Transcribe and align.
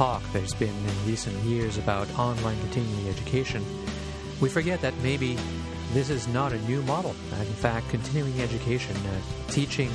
talk 0.00 0.22
there's 0.32 0.54
been 0.54 0.70
in 0.70 1.06
recent 1.06 1.36
years 1.44 1.76
about 1.76 2.08
online 2.18 2.58
continuing 2.60 3.06
education, 3.06 3.62
we 4.40 4.48
forget 4.48 4.80
that 4.80 4.94
maybe 5.02 5.36
this 5.92 6.08
is 6.08 6.26
not 6.28 6.54
a 6.54 6.58
new 6.62 6.80
model. 6.84 7.14
In 7.38 7.52
fact, 7.56 7.86
continuing 7.90 8.40
education, 8.40 8.96
uh, 8.96 9.50
teaching 9.50 9.90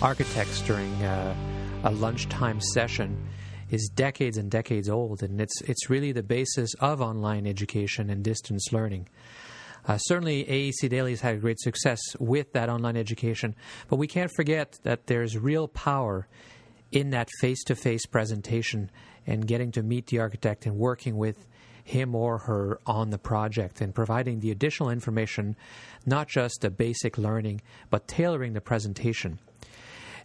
architects 0.00 0.60
during 0.60 0.92
uh, 1.02 1.34
a 1.82 1.90
lunchtime 1.90 2.60
session 2.60 3.18
is 3.68 3.88
decades 3.88 4.36
and 4.36 4.48
decades 4.48 4.88
old, 4.88 5.24
and 5.24 5.40
it's 5.40 5.60
it's 5.62 5.90
really 5.90 6.12
the 6.12 6.22
basis 6.22 6.72
of 6.74 7.02
online 7.02 7.44
education 7.44 8.10
and 8.10 8.22
distance 8.22 8.72
learning. 8.72 9.08
Uh, 9.88 9.98
certainly, 9.98 10.44
AEC 10.44 10.88
Daily 10.88 11.10
has 11.10 11.20
had 11.20 11.40
great 11.40 11.58
success 11.58 11.98
with 12.20 12.52
that 12.52 12.68
online 12.68 12.96
education, 12.96 13.56
but 13.88 13.96
we 13.96 14.06
can't 14.06 14.30
forget 14.30 14.78
that 14.84 15.08
there's 15.08 15.36
real 15.36 15.66
power 15.66 16.28
in 16.92 17.10
that 17.10 17.28
face-to-face 17.40 18.06
presentation 18.06 18.88
and 19.28 19.46
getting 19.46 19.70
to 19.70 19.82
meet 19.82 20.06
the 20.06 20.18
architect 20.18 20.66
and 20.66 20.76
working 20.76 21.16
with 21.16 21.46
him 21.84 22.14
or 22.14 22.38
her 22.38 22.80
on 22.86 23.10
the 23.10 23.18
project 23.18 23.80
and 23.80 23.94
providing 23.94 24.40
the 24.40 24.50
additional 24.50 24.90
information, 24.90 25.54
not 26.06 26.28
just 26.28 26.62
the 26.62 26.70
basic 26.70 27.16
learning, 27.16 27.60
but 27.90 28.08
tailoring 28.08 28.54
the 28.54 28.60
presentation. 28.60 29.38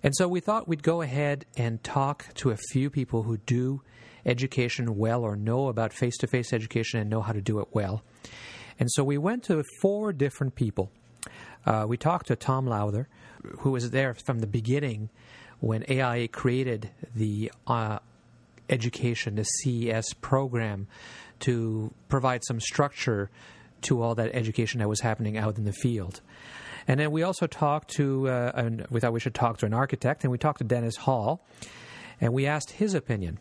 And 0.01 0.13
so 0.15 0.27
we 0.27 0.39
thought 0.39 0.67
we'd 0.67 0.83
go 0.83 1.01
ahead 1.01 1.45
and 1.55 1.83
talk 1.83 2.33
to 2.35 2.51
a 2.51 2.57
few 2.57 2.89
people 2.89 3.23
who 3.23 3.37
do 3.37 3.81
education 4.25 4.97
well 4.97 5.23
or 5.23 5.35
know 5.35 5.67
about 5.67 5.93
face 5.93 6.17
to 6.17 6.27
face 6.27 6.53
education 6.53 6.99
and 6.99 7.09
know 7.09 7.21
how 7.21 7.33
to 7.33 7.41
do 7.41 7.59
it 7.59 7.67
well. 7.71 8.03
And 8.79 8.89
so 8.91 9.03
we 9.03 9.17
went 9.17 9.43
to 9.43 9.63
four 9.81 10.13
different 10.13 10.55
people. 10.55 10.91
Uh, 11.65 11.85
we 11.87 11.97
talked 11.97 12.27
to 12.27 12.35
Thom 12.35 12.67
Lowther, 12.67 13.07
who 13.59 13.71
was 13.71 13.91
there 13.91 14.13
from 14.13 14.39
the 14.39 14.47
beginning 14.47 15.09
when 15.59 15.85
AIA 15.89 16.27
created 16.27 16.89
the 17.15 17.51
uh, 17.67 17.99
education, 18.69 19.35
the 19.35 19.43
CES 19.43 20.13
program, 20.21 20.87
to 21.41 21.93
provide 22.09 22.43
some 22.45 22.59
structure 22.59 23.29
to 23.81 24.01
all 24.01 24.15
that 24.15 24.31
education 24.33 24.79
that 24.79 24.87
was 24.87 25.01
happening 25.01 25.37
out 25.37 25.57
in 25.57 25.65
the 25.65 25.73
field. 25.73 26.21
And 26.87 26.99
then 26.99 27.11
we 27.11 27.23
also 27.23 27.47
talked 27.47 27.89
to, 27.95 28.29
uh, 28.29 28.51
and 28.55 28.85
we 28.89 28.99
thought 28.99 29.13
we 29.13 29.19
should 29.19 29.35
talk 29.35 29.57
to 29.59 29.65
an 29.65 29.73
architect, 29.73 30.23
and 30.23 30.31
we 30.31 30.37
talked 30.37 30.59
to 30.59 30.63
Dennis 30.63 30.95
Hall, 30.97 31.45
and 32.19 32.33
we 32.33 32.45
asked 32.45 32.71
his 32.71 32.93
opinion. 32.93 33.39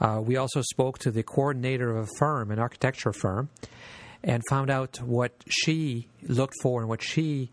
Uh, 0.00 0.20
we 0.24 0.36
also 0.36 0.60
spoke 0.62 0.98
to 0.98 1.10
the 1.10 1.22
coordinator 1.22 1.96
of 1.96 2.04
a 2.04 2.08
firm, 2.18 2.50
an 2.50 2.58
architecture 2.58 3.12
firm, 3.12 3.48
and 4.22 4.42
found 4.48 4.70
out 4.70 5.00
what 5.02 5.32
she 5.48 6.08
looked 6.22 6.54
for 6.62 6.80
and 6.80 6.88
what 6.88 7.02
she 7.02 7.52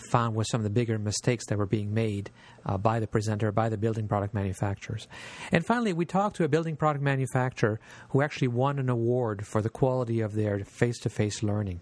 found 0.00 0.34
was 0.34 0.48
some 0.50 0.60
of 0.60 0.64
the 0.64 0.70
bigger 0.70 0.98
mistakes 0.98 1.46
that 1.46 1.58
were 1.58 1.66
being 1.66 1.92
made 1.92 2.30
uh, 2.64 2.78
by 2.78 3.00
the 3.00 3.06
presenter, 3.06 3.52
by 3.52 3.68
the 3.68 3.76
building 3.76 4.08
product 4.08 4.34
manufacturers. 4.34 5.08
And 5.52 5.64
finally, 5.64 5.92
we 5.92 6.04
talked 6.04 6.36
to 6.36 6.44
a 6.44 6.48
building 6.48 6.76
product 6.76 7.04
manufacturer 7.04 7.80
who 8.10 8.22
actually 8.22 8.48
won 8.48 8.78
an 8.78 8.88
award 8.88 9.46
for 9.46 9.62
the 9.62 9.70
quality 9.70 10.20
of 10.20 10.34
their 10.34 10.64
face 10.64 10.98
to 11.00 11.10
face 11.10 11.42
learning. 11.42 11.80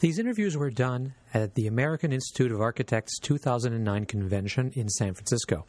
These 0.00 0.20
interviews 0.20 0.56
were 0.56 0.70
done 0.70 1.14
at 1.34 1.54
the 1.54 1.66
American 1.66 2.12
Institute 2.12 2.52
of 2.52 2.60
Architects 2.60 3.18
2009 3.18 4.06
convention 4.06 4.72
in 4.74 4.88
San 4.88 5.14
Francisco. 5.14 5.66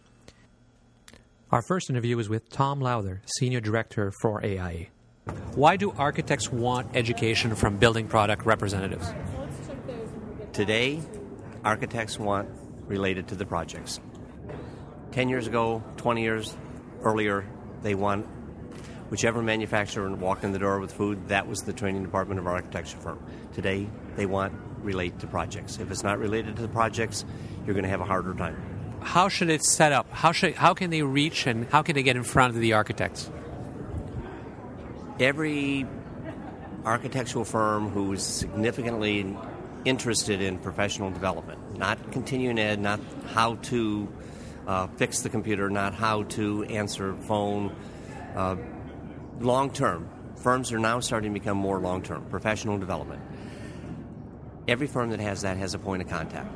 Our 1.52 1.64
first 1.64 1.90
interview 1.90 2.16
was 2.16 2.30
with 2.30 2.48
Thom 2.50 2.80
Lowther, 2.80 3.24
Senior 3.40 3.60
Director 3.60 4.14
for 4.22 4.46
AIA. 4.46 4.88
Why 5.56 5.78
do 5.78 5.92
architects 5.98 6.52
want 6.52 6.96
education 6.96 7.56
from 7.56 7.78
building 7.78 8.08
product 8.08 8.46
representatives? 8.46 9.12
Today, 10.54 11.00
architects 11.64 12.20
want 12.20 12.50
related 12.88 13.28
to 13.30 13.36
the 13.36 13.46
projects. 13.46 14.00
10 15.12 15.30
years 15.30 15.48
ago, 15.48 15.84
20 15.98 16.22
years 16.22 16.56
earlier, 17.04 17.46
they 17.82 17.96
want 17.96 18.26
whichever 19.10 19.42
manufacturer 19.42 20.10
walked 20.16 20.44
in 20.44 20.52
the 20.52 20.60
door 20.60 20.80
with 20.80 20.94
food, 20.94 21.30
that 21.30 21.48
was 21.48 21.62
the 21.62 21.74
training 21.74 22.04
department 22.04 22.40
of 22.40 22.48
our 22.48 22.54
architecture 22.54 22.98
firm. 22.98 23.24
Today, 23.54 23.88
they 24.16 24.26
want 24.26 24.54
relate 24.82 25.20
to 25.20 25.28
projects. 25.28 25.80
If 25.80 25.92
it's 25.92 26.04
not 26.04 26.20
related 26.20 26.56
to 26.58 26.62
the 26.62 26.68
projects, 26.68 27.26
you're 27.66 27.74
going 27.74 27.84
to 27.84 27.90
have 27.90 28.02
a 28.02 28.06
harder 28.06 28.34
time. 28.34 28.58
How 29.02 29.30
should 29.30 29.50
it 29.50 29.64
set 29.64 29.92
up? 29.92 30.12
How 30.12 30.32
should 30.32 30.56
how 30.56 30.74
can 30.74 30.90
they 30.90 31.04
reach 31.04 31.48
and 31.48 31.68
how 31.70 31.82
can 31.82 31.96
they 31.96 32.04
get 32.04 32.16
in 32.16 32.24
front 32.24 32.54
of 32.54 32.60
the 32.60 32.74
architects? 32.74 33.32
Every 35.20 35.86
architectural 36.86 37.46
firm 37.46 37.90
who 37.90 38.12
is 38.14 38.24
significantly 38.24 39.38
interested 39.86 40.42
in 40.42 40.58
professional 40.58 41.12
development, 41.12 41.78
not 41.78 42.12
continuing 42.12 42.60
ed, 42.60 42.80
not 42.80 43.00
how 43.28 43.56
to 43.56 44.08
uh, 44.68 44.88
fix 44.98 45.22
the 45.22 45.30
computer, 45.30 45.70
not 45.70 45.94
how 45.94 46.24
to 46.24 46.64
answer 46.66 47.14
phone. 47.22 47.76
Uh, 48.36 48.56
long 49.40 49.72
term, 49.72 50.10
firms 50.36 50.72
are 50.72 50.80
now 50.80 51.00
starting 51.00 51.34
to 51.34 51.40
become 51.40 51.58
more 51.58 51.80
long 51.80 52.02
term, 52.02 52.26
professional 52.26 52.78
development. 52.78 53.22
Every 54.68 54.88
firm 54.88 55.10
that 55.12 55.20
has 55.20 55.42
that 55.42 55.58
has 55.58 55.74
a 55.74 55.80
point 55.80 56.02
of 56.02 56.10
contact. 56.10 56.56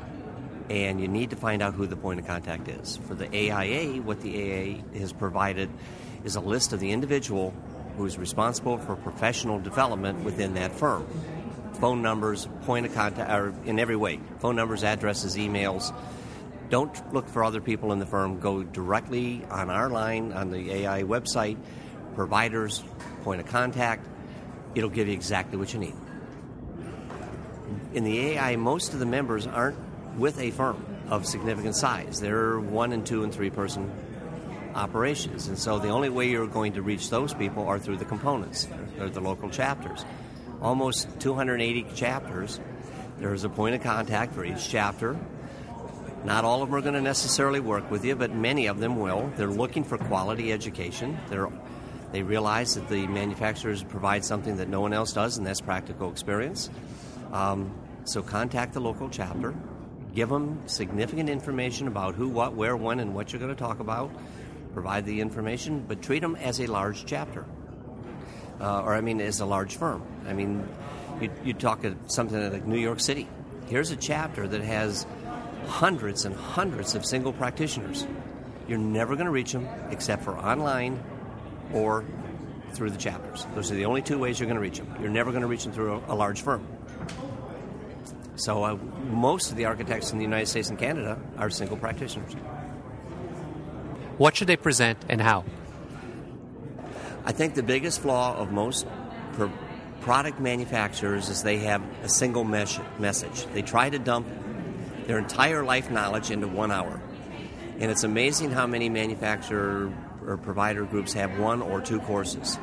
And 0.69 1.01
you 1.01 1.07
need 1.07 1.31
to 1.31 1.35
find 1.35 1.61
out 1.61 1.73
who 1.73 1.87
the 1.87 1.97
point 1.97 2.19
of 2.19 2.27
contact 2.27 2.67
is. 2.69 2.97
For 3.07 3.15
the 3.15 3.27
AIA, 3.27 4.01
what 4.01 4.21
the 4.21 4.35
AIA 4.35 4.83
has 4.99 5.11
provided 5.11 5.69
is 6.23 6.35
a 6.35 6.39
list 6.39 6.71
of 6.71 6.79
the 6.79 6.91
individual 6.91 7.53
who 7.97 8.05
is 8.05 8.17
responsible 8.17 8.77
for 8.77 8.95
professional 8.95 9.59
development 9.59 10.23
within 10.23 10.53
that 10.53 10.71
firm 10.71 11.05
phone 11.83 12.01
numbers, 12.01 12.47
point 12.61 12.85
of 12.85 12.93
contact, 12.93 13.29
or 13.29 13.53
in 13.65 13.77
every 13.77 13.97
way 13.97 14.17
phone 14.39 14.55
numbers, 14.55 14.85
addresses, 14.85 15.35
emails. 15.35 15.93
Don't 16.69 17.13
look 17.13 17.27
for 17.27 17.43
other 17.43 17.59
people 17.59 17.91
in 17.91 17.99
the 17.99 18.05
firm. 18.05 18.39
Go 18.39 18.63
directly 18.63 19.43
on 19.51 19.69
our 19.69 19.89
line 19.89 20.31
on 20.31 20.49
the 20.49 20.71
AI 20.71 21.03
website, 21.03 21.57
providers, 22.15 22.85
point 23.25 23.41
of 23.41 23.47
contact. 23.47 24.07
It'll 24.75 24.89
give 24.89 25.09
you 25.09 25.13
exactly 25.13 25.57
what 25.57 25.73
you 25.73 25.79
need. 25.81 25.95
In 27.93 28.05
the 28.05 28.17
AI, 28.27 28.55
most 28.55 28.93
of 28.93 28.99
the 28.99 29.05
members 29.05 29.45
aren't 29.45 29.77
with 30.17 30.39
a 30.39 30.51
firm 30.51 30.85
of 31.09 31.25
significant 31.25 31.75
size. 31.75 32.21
They're 32.21 32.61
one 32.61 32.93
and 32.93 33.05
two 33.05 33.25
and 33.25 33.33
three 33.33 33.49
person 33.49 33.91
operations. 34.73 35.49
And 35.49 35.59
so 35.59 35.79
the 35.79 35.89
only 35.89 36.07
way 36.07 36.29
you're 36.29 36.47
going 36.47 36.71
to 36.73 36.81
reach 36.81 37.09
those 37.09 37.33
people 37.33 37.67
are 37.67 37.77
through 37.77 37.97
the 37.97 38.05
components, 38.05 38.69
or 39.01 39.09
the 39.09 39.19
local 39.19 39.49
chapters 39.49 40.05
almost 40.63 41.19
280 41.19 41.85
chapters. 41.93 42.59
There's 43.19 43.43
a 43.43 43.49
point 43.49 43.75
of 43.75 43.81
contact 43.81 44.33
for 44.33 44.43
each 44.43 44.69
chapter. 44.69 45.19
Not 46.23 46.45
all 46.45 46.63
of 46.63 46.69
them 46.69 46.75
are 46.75 46.81
going 46.81 46.93
to 46.93 47.01
necessarily 47.01 47.59
work 47.59 47.91
with 47.91 48.05
you, 48.05 48.15
but 48.15 48.33
many 48.33 48.67
of 48.67 48.79
them 48.79 48.97
will. 48.97 49.31
They're 49.35 49.47
looking 49.47 49.83
for 49.83 49.97
quality 49.97 50.53
education. 50.53 51.19
They're, 51.27 51.49
they 52.13 52.23
realize 52.23 52.75
that 52.75 52.87
the 52.87 53.05
manufacturers 53.07 53.83
provide 53.83 54.23
something 54.23 54.57
that 54.57 54.69
no 54.69 54.79
one 54.79 54.93
else 54.93 55.11
does, 55.11 55.37
and 55.37 55.45
that's 55.45 55.59
practical 55.59 56.09
experience. 56.09 56.69
Um, 57.33 57.77
so 58.05 58.23
contact 58.23 58.73
the 58.73 58.79
local 58.79 59.09
chapter. 59.09 59.53
Give 60.15 60.29
them 60.29 60.61
significant 60.67 61.29
information 61.29 61.87
about 61.87 62.15
who, 62.15 62.29
what, 62.29 62.53
where, 62.53 62.77
when, 62.77 63.01
and 63.01 63.13
what 63.13 63.33
you're 63.33 63.39
going 63.39 63.53
to 63.53 63.59
talk 63.59 63.79
about. 63.81 64.11
Provide 64.73 65.05
the 65.05 65.19
information, 65.19 65.83
but 65.85 66.01
treat 66.01 66.21
them 66.21 66.37
as 66.37 66.61
a 66.61 66.67
large 66.67 67.05
chapter 67.05 67.45
uh, 68.59 68.81
or 68.81 68.93
I 68.93 69.01
mean, 69.01 69.21
as 69.21 69.39
a 69.39 69.45
large 69.45 69.77
firm. 69.77 70.03
I 70.27 70.33
mean, 70.33 70.67
you, 71.21 71.29
you 71.43 71.53
talk 71.53 71.83
at 71.85 72.11
something 72.11 72.51
like 72.51 72.65
New 72.65 72.79
York 72.79 72.99
City. 72.99 73.27
Here's 73.67 73.91
a 73.91 73.95
chapter 73.95 74.47
that 74.47 74.61
has 74.61 75.05
hundreds 75.67 76.25
and 76.25 76.35
hundreds 76.35 76.95
of 76.95 77.05
single 77.05 77.33
practitioners. 77.33 78.05
You're 78.67 78.77
never 78.77 79.15
going 79.15 79.25
to 79.25 79.31
reach 79.31 79.51
them 79.51 79.67
except 79.89 80.23
for 80.23 80.37
online 80.37 81.01
or 81.73 82.05
through 82.73 82.89
the 82.89 82.97
chapters. 82.97 83.45
Those 83.55 83.71
are 83.71 83.75
the 83.75 83.85
only 83.85 84.01
two 84.01 84.17
ways 84.17 84.39
you're 84.39 84.47
going 84.47 84.55
to 84.55 84.61
reach 84.61 84.77
them. 84.77 84.93
You're 84.99 85.11
never 85.11 85.31
going 85.31 85.41
to 85.41 85.47
reach 85.47 85.63
them 85.63 85.73
through 85.73 86.01
a, 86.07 86.13
a 86.13 86.15
large 86.15 86.41
firm. 86.41 86.67
So, 88.35 88.63
uh, 88.63 88.77
most 89.11 89.51
of 89.51 89.57
the 89.57 89.65
architects 89.65 90.11
in 90.11 90.17
the 90.17 90.23
United 90.23 90.47
States 90.47 90.69
and 90.69 90.79
Canada 90.79 91.19
are 91.37 91.51
single 91.51 91.77
practitioners. 91.77 92.33
What 94.17 94.35
should 94.35 94.47
they 94.47 94.57
present 94.57 94.97
and 95.07 95.21
how? 95.21 95.45
I 97.25 97.31
think 97.31 97.55
the 97.55 97.63
biggest 97.63 98.01
flaw 98.01 98.35
of 98.35 98.51
most 98.51 98.85
product 100.01 100.39
manufacturers 100.41 101.29
is 101.29 101.43
they 101.43 101.59
have 101.59 101.81
a 102.03 102.09
single 102.09 102.43
mes- 102.43 102.79
message. 102.99 103.45
They 103.53 103.61
try 103.61 103.89
to 103.89 103.97
dump 103.97 104.27
their 105.07 105.17
entire 105.17 105.63
life 105.63 105.89
knowledge 105.89 106.29
into 106.29 106.47
one 106.47 106.71
hour. 106.71 107.01
And 107.79 107.89
it's 107.89 108.03
amazing 108.03 108.51
how 108.51 108.67
many 108.67 108.89
manufacturer 108.89 109.91
or 110.25 110.37
provider 110.37 110.83
groups 110.83 111.13
have 111.13 111.39
one 111.39 111.61
or 111.61 111.81
two 111.81 111.99
courses. 112.01 112.59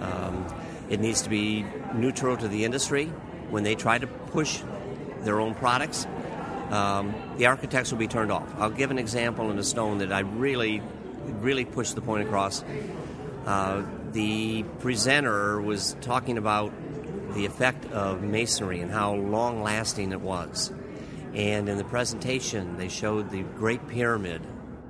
Um, 0.00 0.46
it 0.90 1.00
needs 1.00 1.22
to 1.22 1.30
be 1.30 1.64
neutral 1.94 2.36
to 2.36 2.48
the 2.48 2.64
industry. 2.64 3.06
When 3.50 3.62
they 3.62 3.74
try 3.74 3.98
to 3.98 4.06
push 4.06 4.60
their 5.20 5.40
own 5.40 5.54
products, 5.54 6.06
um, 6.70 7.14
the 7.36 7.46
architects 7.46 7.90
will 7.90 7.98
be 7.98 8.08
turned 8.08 8.30
off. 8.30 8.52
I'll 8.58 8.70
give 8.70 8.90
an 8.90 8.98
example 8.98 9.50
in 9.50 9.58
a 9.58 9.64
stone 9.64 9.98
that 9.98 10.12
I 10.12 10.20
really, 10.20 10.82
really 11.40 11.64
pushed 11.64 11.94
the 11.94 12.00
point 12.00 12.26
across. 12.26 12.62
Uh, 13.46 13.82
the 14.12 14.62
presenter 14.80 15.60
was 15.60 15.96
talking 16.00 16.38
about 16.38 16.72
the 17.34 17.46
effect 17.46 17.84
of 17.92 18.22
masonry 18.22 18.80
and 18.80 18.90
how 18.90 19.14
long 19.14 19.62
lasting 19.62 20.12
it 20.12 20.20
was. 20.20 20.72
And 21.34 21.68
in 21.68 21.76
the 21.76 21.84
presentation, 21.84 22.76
they 22.76 22.88
showed 22.88 23.30
the 23.30 23.42
Great 23.42 23.86
Pyramid 23.88 24.42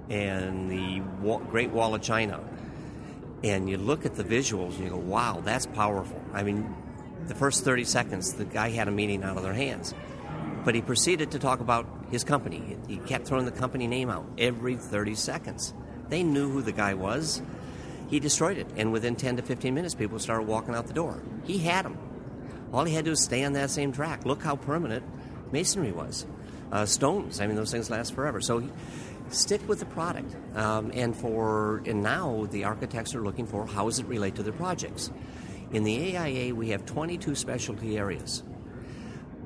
and 0.08 0.70
the 0.70 1.00
Great 1.50 1.70
Wall 1.70 1.94
of 1.94 2.02
China, 2.02 2.40
and 3.44 3.68
you 3.68 3.76
look 3.76 4.04
at 4.04 4.16
the 4.16 4.24
visuals 4.24 4.76
and 4.76 4.84
you 4.84 4.90
go, 4.90 4.96
wow, 4.96 5.40
that's 5.44 5.66
powerful. 5.66 6.20
I 6.32 6.42
mean, 6.42 6.74
the 7.26 7.34
first 7.34 7.64
30 7.64 7.84
seconds, 7.84 8.34
the 8.34 8.44
guy 8.44 8.70
had 8.70 8.88
a 8.88 8.90
meeting 8.90 9.22
out 9.22 9.36
of 9.36 9.42
their 9.42 9.52
hands. 9.52 9.94
But 10.64 10.74
he 10.74 10.82
proceeded 10.82 11.30
to 11.32 11.38
talk 11.38 11.60
about 11.60 11.86
his 12.10 12.24
company. 12.24 12.78
He 12.88 12.96
kept 12.96 13.26
throwing 13.26 13.44
the 13.44 13.52
company 13.52 13.86
name 13.86 14.10
out 14.10 14.26
every 14.38 14.76
30 14.76 15.14
seconds. 15.14 15.72
They 16.08 16.22
knew 16.22 16.50
who 16.50 16.62
the 16.62 16.72
guy 16.72 16.94
was. 16.94 17.40
He 18.08 18.20
destroyed 18.20 18.58
it. 18.58 18.66
And 18.76 18.93
within 18.93 19.16
10 19.16 19.37
to 19.37 19.43
15 19.43 19.75
minutes, 19.75 19.94
people 19.94 20.19
started 20.19 20.46
walking 20.46 20.75
out 20.75 20.87
the 20.87 20.94
door. 20.94 21.22
He 21.44 21.58
had 21.58 21.84
them. 21.84 21.99
All 22.72 22.84
he 22.84 22.94
had 22.94 23.05
to 23.05 23.08
do 23.08 23.12
was 23.12 23.22
stay 23.22 23.44
on 23.44 23.52
that 23.55 23.70
same 23.70 23.93
track. 23.93 24.25
Look 24.25 24.43
how 24.43 24.56
permanent 24.56 25.05
masonry 25.52 25.93
was. 25.93 26.26
Uh, 26.70 26.84
stones, 26.84 27.40
I 27.40 27.46
mean, 27.46 27.56
those 27.56 27.70
things 27.70 27.88
last 27.88 28.14
forever. 28.14 28.43
So 28.43 28.58
he, 28.58 28.70
stick 29.31 29.66
with 29.69 29.81
the 29.81 29.87
product. 29.87 30.34
Um, 30.56 30.90
and 30.94 31.16
for 31.16 31.82
and 31.87 32.02
now 32.02 32.46
the 32.50 32.64
architects 32.64 33.14
are 33.14 33.22
looking 33.22 33.46
for 33.46 33.66
how 33.66 33.87
does 33.87 33.99
it 33.99 34.06
relate 34.06 34.34
to 34.37 34.43
their 34.43 34.52
projects. 34.52 35.11
In 35.72 35.84
the 35.84 36.16
AIA, 36.16 36.54
we 36.54 36.70
have 36.70 36.87
22 36.87 37.34
specialty 37.34 37.99
areas. 37.99 38.43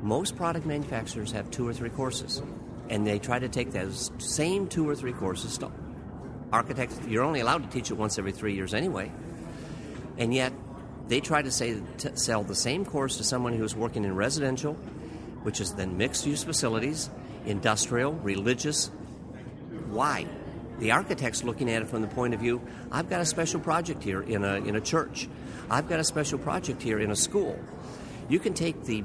Most 0.00 0.36
product 0.36 0.66
manufacturers 0.66 1.32
have 1.32 1.50
two 1.50 1.66
or 1.66 1.72
three 1.72 1.90
courses, 1.90 2.42
and 2.88 3.06
they 3.06 3.18
try 3.18 3.38
to 3.38 3.48
take 3.48 3.72
those 3.72 4.10
same 4.18 4.66
two 4.68 4.88
or 4.88 4.94
three 4.94 5.12
courses 5.12 5.58
to 5.58 5.70
architects. 6.52 6.98
You're 7.08 7.24
only 7.24 7.40
allowed 7.40 7.62
to 7.64 7.68
teach 7.70 7.90
it 7.90 7.94
once 7.94 8.18
every 8.18 8.32
three 8.32 8.54
years 8.54 8.74
anyway, 8.74 9.10
and 10.18 10.32
yet 10.34 10.52
they 11.08 11.20
try 11.20 11.42
to 11.42 11.50
say 11.50 11.80
to 11.98 12.16
sell 12.16 12.44
the 12.44 12.54
same 12.54 12.84
course 12.84 13.16
to 13.16 13.24
someone 13.24 13.54
who's 13.54 13.74
working 13.74 14.04
in 14.04 14.14
residential, 14.14 14.74
which 15.42 15.60
is 15.60 15.74
then 15.74 15.96
mixed 15.96 16.26
use 16.26 16.44
facilities, 16.44 17.10
industrial, 17.46 18.12
religious, 18.14 18.90
why? 19.88 20.26
The 20.78 20.92
architect's 20.92 21.44
looking 21.44 21.70
at 21.70 21.82
it 21.82 21.88
from 21.88 22.02
the 22.02 22.08
point 22.08 22.34
of 22.34 22.40
view 22.40 22.60
I've 22.90 23.08
got 23.08 23.20
a 23.20 23.26
special 23.26 23.60
project 23.60 24.02
here 24.02 24.22
in 24.22 24.44
a, 24.44 24.56
in 24.56 24.76
a 24.76 24.80
church, 24.80 25.28
I've 25.70 25.88
got 25.88 26.00
a 26.00 26.04
special 26.04 26.38
project 26.38 26.82
here 26.82 26.98
in 26.98 27.10
a 27.10 27.16
school. 27.16 27.58
You 28.28 28.38
can 28.38 28.54
take 28.54 28.84
the 28.84 29.04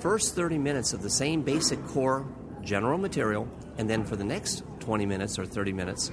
first 0.00 0.34
30 0.34 0.58
minutes 0.58 0.92
of 0.92 1.02
the 1.02 1.10
same 1.10 1.42
basic 1.42 1.84
core 1.86 2.26
general 2.62 2.98
material, 2.98 3.48
and 3.78 3.88
then 3.88 4.04
for 4.04 4.16
the 4.16 4.24
next 4.24 4.62
20 4.80 5.06
minutes 5.06 5.38
or 5.38 5.46
30 5.46 5.72
minutes, 5.72 6.10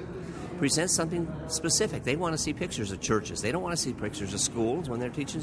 present 0.62 0.92
something 0.92 1.28
specific. 1.48 2.04
They 2.04 2.16
want 2.16 2.34
to 2.34 2.38
see 2.38 2.54
pictures 2.54 2.92
of 2.92 3.02
churches. 3.02 3.42
They 3.42 3.52
don't 3.52 3.64
want 3.64 3.76
to 3.76 3.82
see 3.82 3.94
pictures 3.94 4.32
of 4.32 4.40
schools 4.40 4.88
when 4.88 5.00
they're 5.00 5.10
teaching 5.10 5.42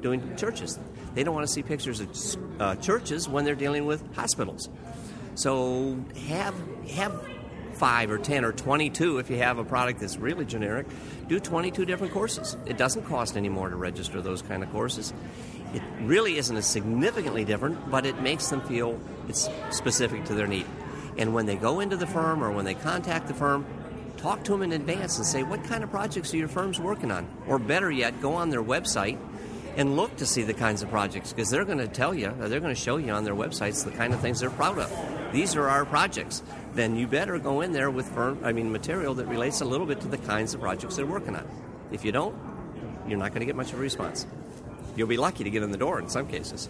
doing 0.00 0.36
churches. 0.36 0.78
They 1.12 1.24
don't 1.24 1.34
want 1.34 1.44
to 1.44 1.52
see 1.52 1.64
pictures 1.64 1.98
of 1.98 2.60
uh, 2.60 2.76
churches 2.76 3.28
when 3.28 3.44
they're 3.44 3.56
dealing 3.56 3.84
with 3.84 4.00
hospitals. 4.14 4.68
So 5.34 5.98
have 6.28 6.54
have 6.90 7.20
five 7.72 8.12
or 8.12 8.18
10 8.18 8.44
or 8.44 8.52
22 8.52 9.18
if 9.18 9.28
you 9.28 9.38
have 9.38 9.58
a 9.58 9.64
product 9.64 9.98
that's 9.98 10.18
really 10.18 10.44
generic. 10.44 10.86
Do 11.26 11.40
22 11.40 11.84
different 11.84 12.12
courses. 12.12 12.56
It 12.64 12.78
doesn't 12.78 13.06
cost 13.06 13.36
any 13.36 13.48
more 13.48 13.70
to 13.70 13.74
register 13.76 14.22
those 14.22 14.40
kind 14.40 14.62
of 14.62 14.70
courses. 14.70 15.12
It 15.74 15.82
really 16.02 16.38
isn't 16.38 16.56
as 16.56 16.66
significantly 16.66 17.44
different, 17.44 17.90
but 17.90 18.06
it 18.06 18.22
makes 18.22 18.46
them 18.50 18.60
feel 18.60 19.00
it's 19.28 19.48
specific 19.70 20.26
to 20.26 20.34
their 20.34 20.46
need. 20.46 20.66
And 21.18 21.34
when 21.34 21.46
they 21.46 21.56
go 21.56 21.80
into 21.80 21.96
the 21.96 22.06
firm 22.06 22.44
or 22.44 22.52
when 22.52 22.64
they 22.64 22.74
contact 22.74 23.26
the 23.26 23.34
firm, 23.34 23.66
talk 24.20 24.44
to 24.44 24.52
them 24.52 24.62
in 24.62 24.72
advance 24.72 25.16
and 25.16 25.26
say, 25.26 25.42
what 25.42 25.64
kind 25.64 25.82
of 25.82 25.90
projects 25.90 26.32
are 26.34 26.36
your 26.36 26.48
firms 26.48 26.78
working 26.78 27.10
on? 27.10 27.28
Or 27.46 27.58
better 27.58 27.90
yet, 27.90 28.20
go 28.20 28.34
on 28.34 28.50
their 28.50 28.62
website 28.62 29.18
and 29.76 29.96
look 29.96 30.16
to 30.16 30.26
see 30.26 30.42
the 30.42 30.54
kinds 30.54 30.82
of 30.82 30.90
projects 30.90 31.32
because 31.32 31.48
they're 31.48 31.64
going 31.64 31.78
to 31.78 31.88
tell 31.88 32.12
you, 32.12 32.34
they're 32.38 32.60
going 32.60 32.74
to 32.74 32.80
show 32.80 32.96
you 32.96 33.12
on 33.12 33.24
their 33.24 33.34
websites 33.34 33.84
the 33.84 33.90
kind 33.92 34.12
of 34.12 34.20
things 34.20 34.40
they're 34.40 34.50
proud 34.50 34.78
of. 34.78 35.32
These 35.32 35.54
are 35.56 35.68
our 35.68 35.84
projects 35.84 36.42
then 36.74 36.96
you 36.96 37.06
better 37.06 37.38
go 37.38 37.60
in 37.60 37.72
there 37.72 37.90
with 37.90 38.08
firm, 38.08 38.38
I 38.44 38.52
mean, 38.52 38.70
material 38.70 39.14
that 39.14 39.26
relates 39.26 39.60
a 39.60 39.64
little 39.64 39.86
bit 39.86 40.00
to 40.02 40.08
the 40.08 40.18
kinds 40.18 40.54
of 40.54 40.60
projects 40.60 40.96
they're 40.96 41.06
working 41.06 41.34
on. 41.34 41.46
If 41.90 42.04
you 42.04 42.12
don't, 42.12 42.34
you're 43.08 43.18
not 43.18 43.30
going 43.30 43.40
to 43.40 43.46
get 43.46 43.56
much 43.56 43.72
of 43.72 43.78
a 43.78 43.82
response. 43.82 44.26
You'll 44.96 45.08
be 45.08 45.16
lucky 45.16 45.44
to 45.44 45.50
get 45.50 45.62
in 45.62 45.72
the 45.72 45.78
door 45.78 45.98
in 45.98 46.08
some 46.08 46.28
cases. 46.28 46.68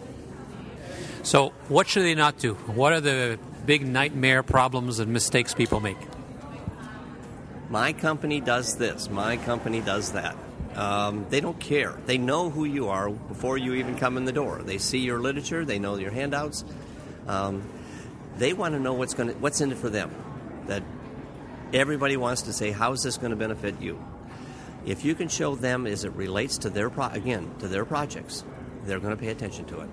So, 1.23 1.52
what 1.69 1.87
should 1.87 2.05
they 2.05 2.14
not 2.14 2.38
do? 2.38 2.55
What 2.55 2.94
are 2.94 3.00
the 3.00 3.38
big 3.67 3.87
nightmare 3.87 4.43
problems 4.43 5.00
and 5.00 5.12
mistakes 5.12 5.52
people 5.52 5.81
make? 5.81 5.99
My 7.70 7.93
company 7.93 8.40
does 8.40 8.76
this. 8.76 9.08
My 9.08 9.37
company 9.37 9.81
does 9.81 10.12
that. 10.12 10.37
Um, 10.75 11.26
they 11.31 11.40
don't 11.40 11.58
care. 11.58 11.96
They 12.05 12.19
know 12.19 12.50
who 12.50 12.64
you 12.64 12.88
are 12.88 13.08
before 13.08 13.56
you 13.56 13.75
even 13.75 13.96
come 13.96 14.17
in 14.17 14.25
the 14.25 14.32
door. 14.32 14.61
They 14.62 14.78
see 14.78 14.99
your 14.99 15.20
literature. 15.20 15.64
They 15.64 15.78
know 15.78 15.96
your 15.96 16.11
handouts. 16.11 16.64
Um, 17.28 17.62
they 18.37 18.52
want 18.52 18.75
to 18.75 18.81
know 18.81 18.94
what's 18.94 19.14
going 19.14 19.28
to, 19.28 19.34
what's 19.37 19.61
in 19.61 19.70
it 19.70 19.78
for 19.78 19.88
them. 19.88 20.11
That 20.67 20.82
everybody 21.72 22.17
wants 22.17 22.43
to 22.43 22.52
say, 22.52 22.72
how 22.72 22.93
is 22.93 23.02
this 23.02 23.17
going 23.17 23.31
to 23.31 23.37
benefit 23.37 23.81
you? 23.81 24.05
If 24.84 25.05
you 25.05 25.14
can 25.14 25.28
show 25.28 25.55
them 25.55 25.87
as 25.87 26.05
it 26.05 26.12
relates 26.12 26.58
to 26.58 26.70
their 26.70 26.90
pro- 26.90 27.08
again 27.08 27.55
to 27.61 27.69
their 27.69 27.84
projects, 27.84 28.44
they're 28.84 28.99
going 28.99 29.16
to 29.16 29.20
pay 29.20 29.28
attention 29.28 29.66
to 29.66 29.81
it. 29.81 29.90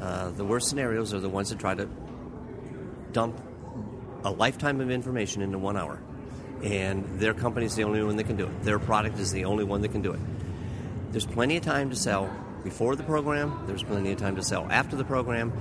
Uh, 0.00 0.30
the 0.30 0.44
worst 0.44 0.68
scenarios 0.68 1.12
are 1.12 1.20
the 1.20 1.28
ones 1.28 1.50
that 1.50 1.58
try 1.58 1.74
to 1.74 1.88
dump 3.12 3.40
a 4.24 4.30
lifetime 4.30 4.80
of 4.80 4.90
information 4.90 5.42
into 5.42 5.58
one 5.58 5.76
hour, 5.76 6.00
and 6.62 7.04
their 7.18 7.34
company 7.34 7.66
is 7.66 7.74
the 7.74 7.84
only 7.84 8.02
one 8.02 8.16
that 8.16 8.24
can 8.24 8.36
do 8.36 8.46
it. 8.46 8.62
Their 8.62 8.78
product 8.78 9.18
is 9.18 9.32
the 9.32 9.44
only 9.44 9.64
one 9.64 9.82
that 9.82 9.88
can 9.92 10.02
do 10.02 10.12
it. 10.12 10.20
There's 11.10 11.26
plenty 11.26 11.56
of 11.56 11.62
time 11.62 11.90
to 11.90 11.96
sell 11.96 12.30
before 12.62 12.96
the 12.96 13.02
program. 13.02 13.64
There's 13.66 13.82
plenty 13.82 14.12
of 14.12 14.18
time 14.18 14.36
to 14.36 14.42
sell 14.42 14.66
after 14.70 14.96
the 14.96 15.04
program 15.04 15.52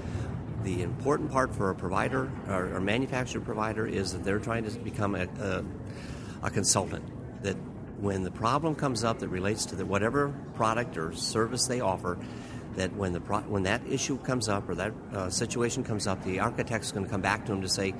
the 0.63 0.81
important 0.81 1.31
part 1.31 1.55
for 1.55 1.69
a 1.69 1.75
provider 1.75 2.29
or, 2.47 2.75
or 2.75 2.79
manufacturer 2.79 3.41
provider 3.41 3.87
is 3.87 4.13
that 4.13 4.23
they're 4.23 4.39
trying 4.39 4.65
to 4.65 4.71
become 4.79 5.15
a, 5.15 5.27
a, 5.39 5.63
a, 6.43 6.49
consultant. 6.49 7.03
That 7.43 7.55
when 7.99 8.23
the 8.23 8.31
problem 8.31 8.75
comes 8.75 9.03
up 9.03 9.19
that 9.19 9.29
relates 9.29 9.65
to 9.67 9.75
the, 9.75 9.85
whatever 9.85 10.33
product 10.55 10.97
or 10.97 11.13
service 11.13 11.67
they 11.67 11.79
offer, 11.79 12.17
that 12.75 12.93
when 12.93 13.13
the 13.13 13.21
pro, 13.21 13.39
when 13.41 13.63
that 13.63 13.81
issue 13.89 14.17
comes 14.17 14.49
up 14.49 14.69
or 14.69 14.75
that 14.75 14.93
uh, 15.13 15.29
situation 15.29 15.83
comes 15.83 16.07
up, 16.07 16.23
the 16.23 16.39
architect's 16.39 16.91
going 16.91 17.05
to 17.05 17.11
come 17.11 17.21
back 17.21 17.45
to 17.45 17.51
them 17.51 17.61
to 17.61 17.69
say, 17.69 17.93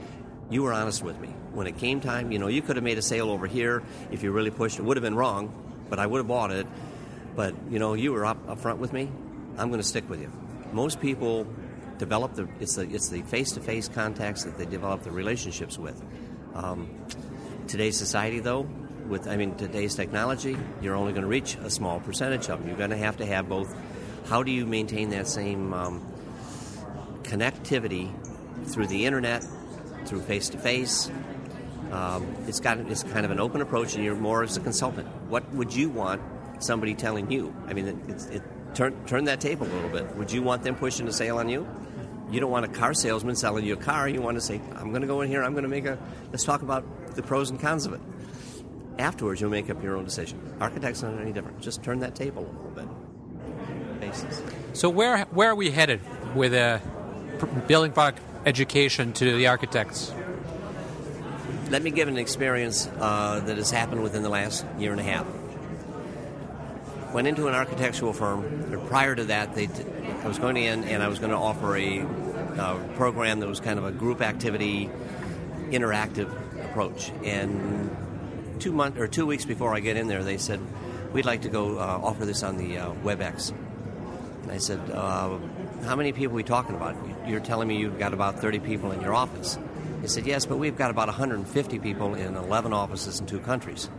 "You 0.49 0.63
were 0.63 0.73
honest 0.73 1.01
with 1.01 1.19
me 1.19 1.33
when 1.53 1.67
it 1.67 1.77
came 1.77 1.99
time. 2.01 2.31
You 2.31 2.39
know, 2.39 2.47
you 2.47 2.61
could 2.61 2.75
have 2.75 2.83
made 2.83 2.97
a 2.97 3.01
sale 3.01 3.29
over 3.29 3.47
here 3.47 3.83
if 4.11 4.23
you 4.23 4.31
really 4.31 4.51
pushed. 4.51 4.79
It 4.79 4.83
would 4.83 4.97
have 4.97 5.03
been 5.03 5.15
wrong, 5.15 5.53
but 5.89 5.99
I 5.99 6.05
would 6.05 6.19
have 6.19 6.27
bought 6.27 6.51
it. 6.51 6.67
But 7.35 7.55
you 7.69 7.79
know, 7.79 7.93
you 7.93 8.11
were 8.11 8.25
up, 8.25 8.37
up 8.49 8.59
front 8.59 8.79
with 8.79 8.93
me. 8.93 9.09
I'm 9.57 9.69
going 9.69 9.81
to 9.81 9.87
stick 9.87 10.09
with 10.09 10.21
you." 10.21 10.31
Most 10.71 10.99
people 10.99 11.47
develop 11.97 12.33
the 12.33 12.47
it's 12.59 12.75
the 12.75 12.83
it's 12.83 13.09
the 13.09 13.21
face 13.21 13.51
to 13.53 13.59
face 13.59 13.87
contacts 13.87 14.43
that 14.43 14.57
they 14.57 14.65
develop 14.65 15.03
the 15.03 15.11
relationships 15.11 15.77
with. 15.77 16.01
Um, 16.55 16.89
today's 17.67 17.97
society, 17.97 18.39
though, 18.39 18.67
with 19.07 19.27
I 19.27 19.37
mean 19.37 19.55
today's 19.55 19.95
technology, 19.95 20.57
you're 20.81 20.95
only 20.95 21.11
going 21.11 21.23
to 21.23 21.27
reach 21.29 21.55
a 21.55 21.69
small 21.69 21.99
percentage 21.99 22.49
of 22.49 22.59
them. 22.59 22.67
You're 22.67 22.77
going 22.77 22.89
to 22.89 22.97
have 22.97 23.17
to 23.17 23.25
have 23.25 23.47
both. 23.47 23.75
How 24.27 24.43
do 24.43 24.51
you 24.51 24.65
maintain 24.65 25.09
that 25.11 25.27
same 25.27 25.73
um, 25.73 26.05
connectivity 27.23 28.11
through 28.65 28.87
the 28.87 29.05
internet, 29.05 29.45
through 30.05 30.21
face 30.21 30.49
to 30.49 30.57
face 30.57 31.11
face? 31.89 32.47
It's 32.47 32.59
got 32.59 32.77
it's 32.79 33.03
kind 33.03 33.25
of 33.25 33.31
an 33.31 33.39
open 33.39 33.61
approach, 33.61 33.95
and 33.95 34.03
you're 34.03 34.15
more 34.15 34.43
as 34.43 34.57
a 34.57 34.61
consultant. 34.61 35.07
What 35.27 35.49
would 35.53 35.73
you 35.73 35.89
want 35.89 36.21
somebody 36.59 36.95
telling 36.95 37.31
you? 37.31 37.53
I 37.67 37.73
mean, 37.73 37.87
it, 37.87 38.35
it, 38.35 38.43
turn 38.73 38.95
turn 39.05 39.25
that 39.25 39.41
table 39.41 39.67
a 39.67 39.73
little 39.73 39.89
bit. 39.89 40.15
Would 40.15 40.31
you 40.31 40.41
want 40.41 40.63
them 40.63 40.75
pushing 40.75 41.07
a 41.07 41.13
sale 41.13 41.37
on 41.37 41.49
you? 41.49 41.67
you 42.31 42.39
don't 42.39 42.51
want 42.51 42.65
a 42.65 42.69
car 42.69 42.93
salesman 42.93 43.35
selling 43.35 43.65
you 43.65 43.73
a 43.73 43.77
car. 43.77 44.07
You 44.07 44.21
want 44.21 44.37
to 44.37 44.41
say, 44.41 44.61
I'm 44.75 44.89
going 44.89 45.01
to 45.01 45.07
go 45.07 45.21
in 45.21 45.29
here, 45.29 45.43
I'm 45.43 45.53
going 45.53 45.63
to 45.63 45.69
make 45.69 45.85
a, 45.85 45.97
let's 46.31 46.43
talk 46.43 46.61
about 46.61 47.15
the 47.15 47.23
pros 47.23 47.49
and 47.49 47.59
cons 47.59 47.85
of 47.85 47.93
it. 47.93 48.01
Afterwards, 48.97 49.39
you'll 49.41 49.49
make 49.49 49.69
up 49.69 49.81
your 49.81 49.95
own 49.95 50.03
decision. 50.03 50.39
Architects 50.59 51.03
aren't 51.03 51.21
any 51.21 51.31
different. 51.31 51.61
Just 51.61 51.83
turn 51.83 51.99
that 51.99 52.15
table 52.15 52.43
a 52.43 52.51
little 52.51 52.71
bit. 52.71 53.99
Basis. 54.01 54.41
So, 54.73 54.89
where, 54.89 55.23
where 55.25 55.49
are 55.49 55.55
we 55.55 55.71
headed 55.71 56.01
with 56.35 56.53
uh, 56.53 56.79
a 57.41 57.45
building 57.61 57.91
product 57.91 58.21
education 58.45 59.13
to 59.13 59.37
the 59.37 59.47
architects? 59.47 60.13
Let 61.69 61.83
me 61.83 61.91
give 61.91 62.07
an 62.07 62.17
experience 62.17 62.89
uh, 62.99 63.41
that 63.41 63.57
has 63.57 63.71
happened 63.71 64.01
within 64.03 64.23
the 64.23 64.29
last 64.29 64.65
year 64.77 64.91
and 64.91 64.99
a 64.99 65.03
half 65.03 65.25
went 67.13 67.27
into 67.27 67.47
an 67.47 67.55
architectural 67.55 68.13
firm. 68.13 68.85
Prior 68.87 69.15
to 69.15 69.25
that, 69.25 69.55
they 69.55 69.67
I 70.23 70.27
was 70.27 70.37
going 70.37 70.57
in 70.57 70.83
and 70.83 71.01
I 71.01 71.07
was 71.07 71.19
going 71.19 71.31
to 71.31 71.37
offer 71.37 71.75
a 71.77 72.01
uh, 72.01 72.77
program 72.95 73.39
that 73.39 73.47
was 73.47 73.59
kind 73.59 73.79
of 73.79 73.85
a 73.85 73.91
group 73.91 74.21
activity, 74.21 74.89
interactive 75.69 76.29
approach. 76.65 77.11
And 77.23 77.95
two 78.59 78.71
months 78.71 78.99
or 78.99 79.07
two 79.07 79.25
weeks 79.25 79.45
before 79.45 79.73
I 79.73 79.79
get 79.79 79.97
in 79.97 80.07
there, 80.07 80.23
they 80.23 80.37
said, 80.37 80.59
"We'd 81.13 81.25
like 81.25 81.43
to 81.43 81.49
go 81.49 81.77
uh, 81.77 81.99
offer 82.01 82.25
this 82.25 82.43
on 82.43 82.57
the 82.57 82.77
uh, 82.77 82.93
WebEx." 83.03 83.51
And 84.43 84.51
I 84.51 84.57
said, 84.57 84.79
uh, 84.91 85.37
"How 85.83 85.95
many 85.95 86.11
people 86.11 86.33
are 86.33 86.35
we 86.35 86.43
talking 86.43 86.75
about? 86.75 86.95
You're 87.27 87.39
telling 87.39 87.67
me 87.67 87.77
you've 87.77 87.99
got 87.99 88.13
about 88.13 88.39
30 88.39 88.59
people 88.59 88.91
in 88.91 89.01
your 89.01 89.13
office." 89.13 89.57
He 90.01 90.07
said, 90.07 90.25
"Yes, 90.25 90.45
but 90.45 90.57
we've 90.57 90.77
got 90.77 90.91
about 90.91 91.07
150 91.07 91.79
people 91.79 92.15
in 92.15 92.35
11 92.35 92.73
offices 92.73 93.19
in 93.19 93.25
two 93.25 93.39
countries, 93.39 93.89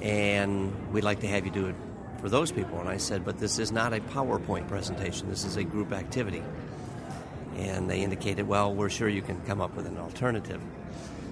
and 0.00 0.72
we'd 0.92 1.04
like 1.04 1.20
to 1.20 1.28
have 1.28 1.44
you 1.44 1.52
do 1.52 1.66
it 1.66 1.76
for 2.22 2.28
those 2.28 2.52
people. 2.52 2.78
And 2.80 2.88
I 2.88 2.96
said, 2.96 3.24
but 3.24 3.38
this 3.38 3.58
is 3.58 3.72
not 3.72 3.92
a 3.92 4.00
PowerPoint 4.00 4.68
presentation, 4.68 5.28
this 5.28 5.44
is 5.44 5.56
a 5.56 5.64
group 5.64 5.92
activity. 5.92 6.42
And 7.56 7.90
they 7.90 8.00
indicated, 8.00 8.48
well, 8.48 8.72
we're 8.72 8.88
sure 8.88 9.08
you 9.08 9.20
can 9.20 9.40
come 9.42 9.60
up 9.60 9.74
with 9.76 9.86
an 9.86 9.98
alternative. 9.98 10.62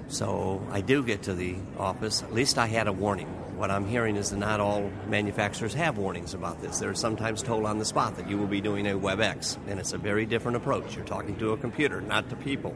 So 0.09 0.61
I 0.73 0.81
do 0.81 1.03
get 1.05 1.23
to 1.23 1.35
the 1.35 1.55
office. 1.79 2.23
At 2.23 2.35
least 2.35 2.59
I 2.59 2.67
had 2.67 2.89
a 2.89 2.93
warning. 2.93 3.29
What 3.57 3.71
I'm 3.71 3.87
hearing 3.87 4.17
is 4.17 4.31
that 4.31 4.39
not 4.39 4.59
all 4.59 4.91
manufacturers 5.07 5.73
have 5.75 5.97
warnings 5.97 6.35
about 6.35 6.61
this. 6.61 6.79
They're 6.79 6.95
sometimes 6.95 7.43
told 7.43 7.65
on 7.65 7.79
the 7.79 7.85
spot 7.85 8.17
that 8.17 8.29
you 8.29 8.37
will 8.37 8.49
be 8.49 8.61
doing 8.61 8.87
a 8.89 8.99
WebEx, 8.99 9.57
and 9.69 9.79
it's 9.79 9.93
a 9.93 9.99
very 9.99 10.27
different 10.27 10.57
approach. 10.57 10.97
You're 10.97 11.05
talking 11.05 11.37
to 11.37 11.53
a 11.53 11.57
computer, 11.57 12.01
not 12.01 12.29
to 12.31 12.37
people. 12.37 12.75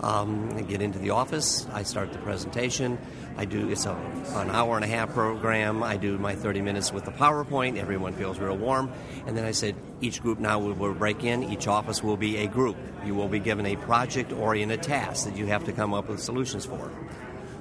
Um, 0.00 0.52
I 0.56 0.62
get 0.62 0.80
into 0.80 0.98
the 0.98 1.10
office. 1.10 1.66
I 1.72 1.82
start 1.82 2.12
the 2.12 2.18
presentation. 2.18 2.98
I 3.36 3.44
do 3.44 3.68
it's 3.68 3.86
a, 3.86 3.92
an 3.92 4.50
hour 4.50 4.76
and 4.76 4.84
a 4.84 4.88
half 4.88 5.12
program. 5.12 5.82
I 5.82 5.96
do 5.96 6.18
my 6.18 6.34
30 6.34 6.60
minutes 6.60 6.92
with 6.92 7.04
the 7.04 7.10
PowerPoint. 7.10 7.78
Everyone 7.78 8.12
feels 8.12 8.38
real 8.38 8.56
warm, 8.56 8.92
and 9.26 9.36
then 9.36 9.44
I 9.44 9.52
said 9.52 9.74
each 10.00 10.22
group 10.22 10.38
now 10.38 10.58
will, 10.58 10.74
will 10.74 10.94
break 10.94 11.24
in. 11.24 11.44
Each 11.44 11.66
office 11.66 12.02
will 12.02 12.16
be 12.16 12.38
a 12.38 12.46
group. 12.46 12.76
You 13.04 13.14
will 13.14 13.28
be 13.28 13.40
given 13.40 13.66
a 13.66 13.76
project-oriented 13.76 14.82
task 14.82 15.26
that 15.26 15.36
you 15.36 15.46
have 15.46 15.64
to 15.64 15.72
come 15.72 15.94
up 15.94 16.08
with 16.08 16.20
solutions 16.20 16.64
for. 16.64 16.90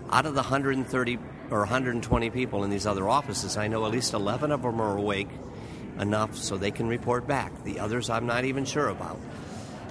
Out 0.10 0.26
of 0.26 0.34
the 0.34 0.42
130 0.42 1.20
or 1.50 1.60
120 1.60 2.30
people 2.30 2.64
in 2.64 2.70
these 2.70 2.86
other 2.86 3.10
offices, 3.10 3.58
I 3.58 3.68
know 3.68 3.86
at 3.86 3.92
least 3.92 4.14
11 4.14 4.52
of 4.52 4.62
them 4.62 4.80
are 4.80 4.98
awake 4.98 5.30
enough 6.00 6.36
so 6.36 6.58
they 6.58 6.72
can 6.72 6.88
report 6.88 7.28
back. 7.28 7.64
The 7.64 7.80
others, 7.80 8.10
I'm 8.10 8.26
not 8.26 8.46
even 8.46 8.66
sure 8.66 8.90
about. 8.90 9.20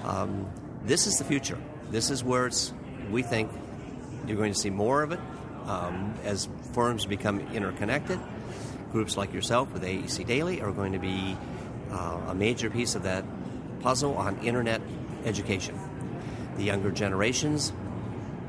Um, 0.04 0.48
this 0.84 1.06
is 1.06 1.18
the 1.18 1.24
future. 1.24 1.58
This 1.90 2.10
is 2.10 2.24
where 2.24 2.46
it's, 2.46 2.72
we 3.10 3.22
think 3.22 3.50
you're 4.26 4.36
going 4.36 4.52
to 4.52 4.58
see 4.58 4.70
more 4.70 5.02
of 5.02 5.12
it 5.12 5.20
um, 5.66 6.14
as 6.24 6.48
firms 6.72 7.06
become 7.06 7.40
interconnected. 7.54 8.18
Groups 8.92 9.16
like 9.16 9.32
yourself 9.32 9.72
with 9.72 9.82
AEC 9.82 10.26
Daily 10.26 10.60
are 10.60 10.72
going 10.72 10.92
to 10.92 10.98
be 10.98 11.36
uh, 11.90 12.20
a 12.28 12.34
major 12.34 12.70
piece 12.70 12.94
of 12.94 13.04
that 13.04 13.24
puzzle 13.80 14.16
on 14.16 14.38
internet 14.38 14.80
education. 15.24 15.78
The 16.56 16.64
younger 16.64 16.90
generations 16.90 17.72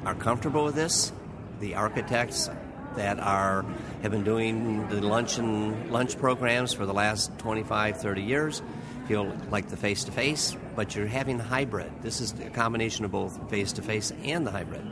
are 0.05 0.15
comfortable 0.15 0.65
with 0.65 0.75
this. 0.75 1.11
The 1.59 1.75
architects 1.75 2.49
that 2.95 3.19
are 3.19 3.65
have 4.01 4.11
been 4.11 4.23
doing 4.23 4.87
the 4.89 5.01
lunch 5.01 5.37
and 5.37 5.91
lunch 5.91 6.17
programs 6.17 6.73
for 6.73 6.85
the 6.85 6.93
last 6.93 7.37
25, 7.39 8.01
30 8.01 8.21
years 8.21 8.61
feel 9.07 9.33
like 9.49 9.69
the 9.69 9.77
face 9.77 10.03
to 10.03 10.11
face, 10.11 10.55
but 10.75 10.95
you're 10.95 11.07
having 11.07 11.37
the 11.37 11.43
hybrid. 11.43 11.91
This 12.01 12.19
is 12.19 12.33
a 12.39 12.49
combination 12.49 13.05
of 13.05 13.11
both 13.11 13.49
face 13.49 13.71
to 13.73 13.81
face 13.81 14.11
and 14.23 14.45
the 14.45 14.51
hybrid. 14.51 14.85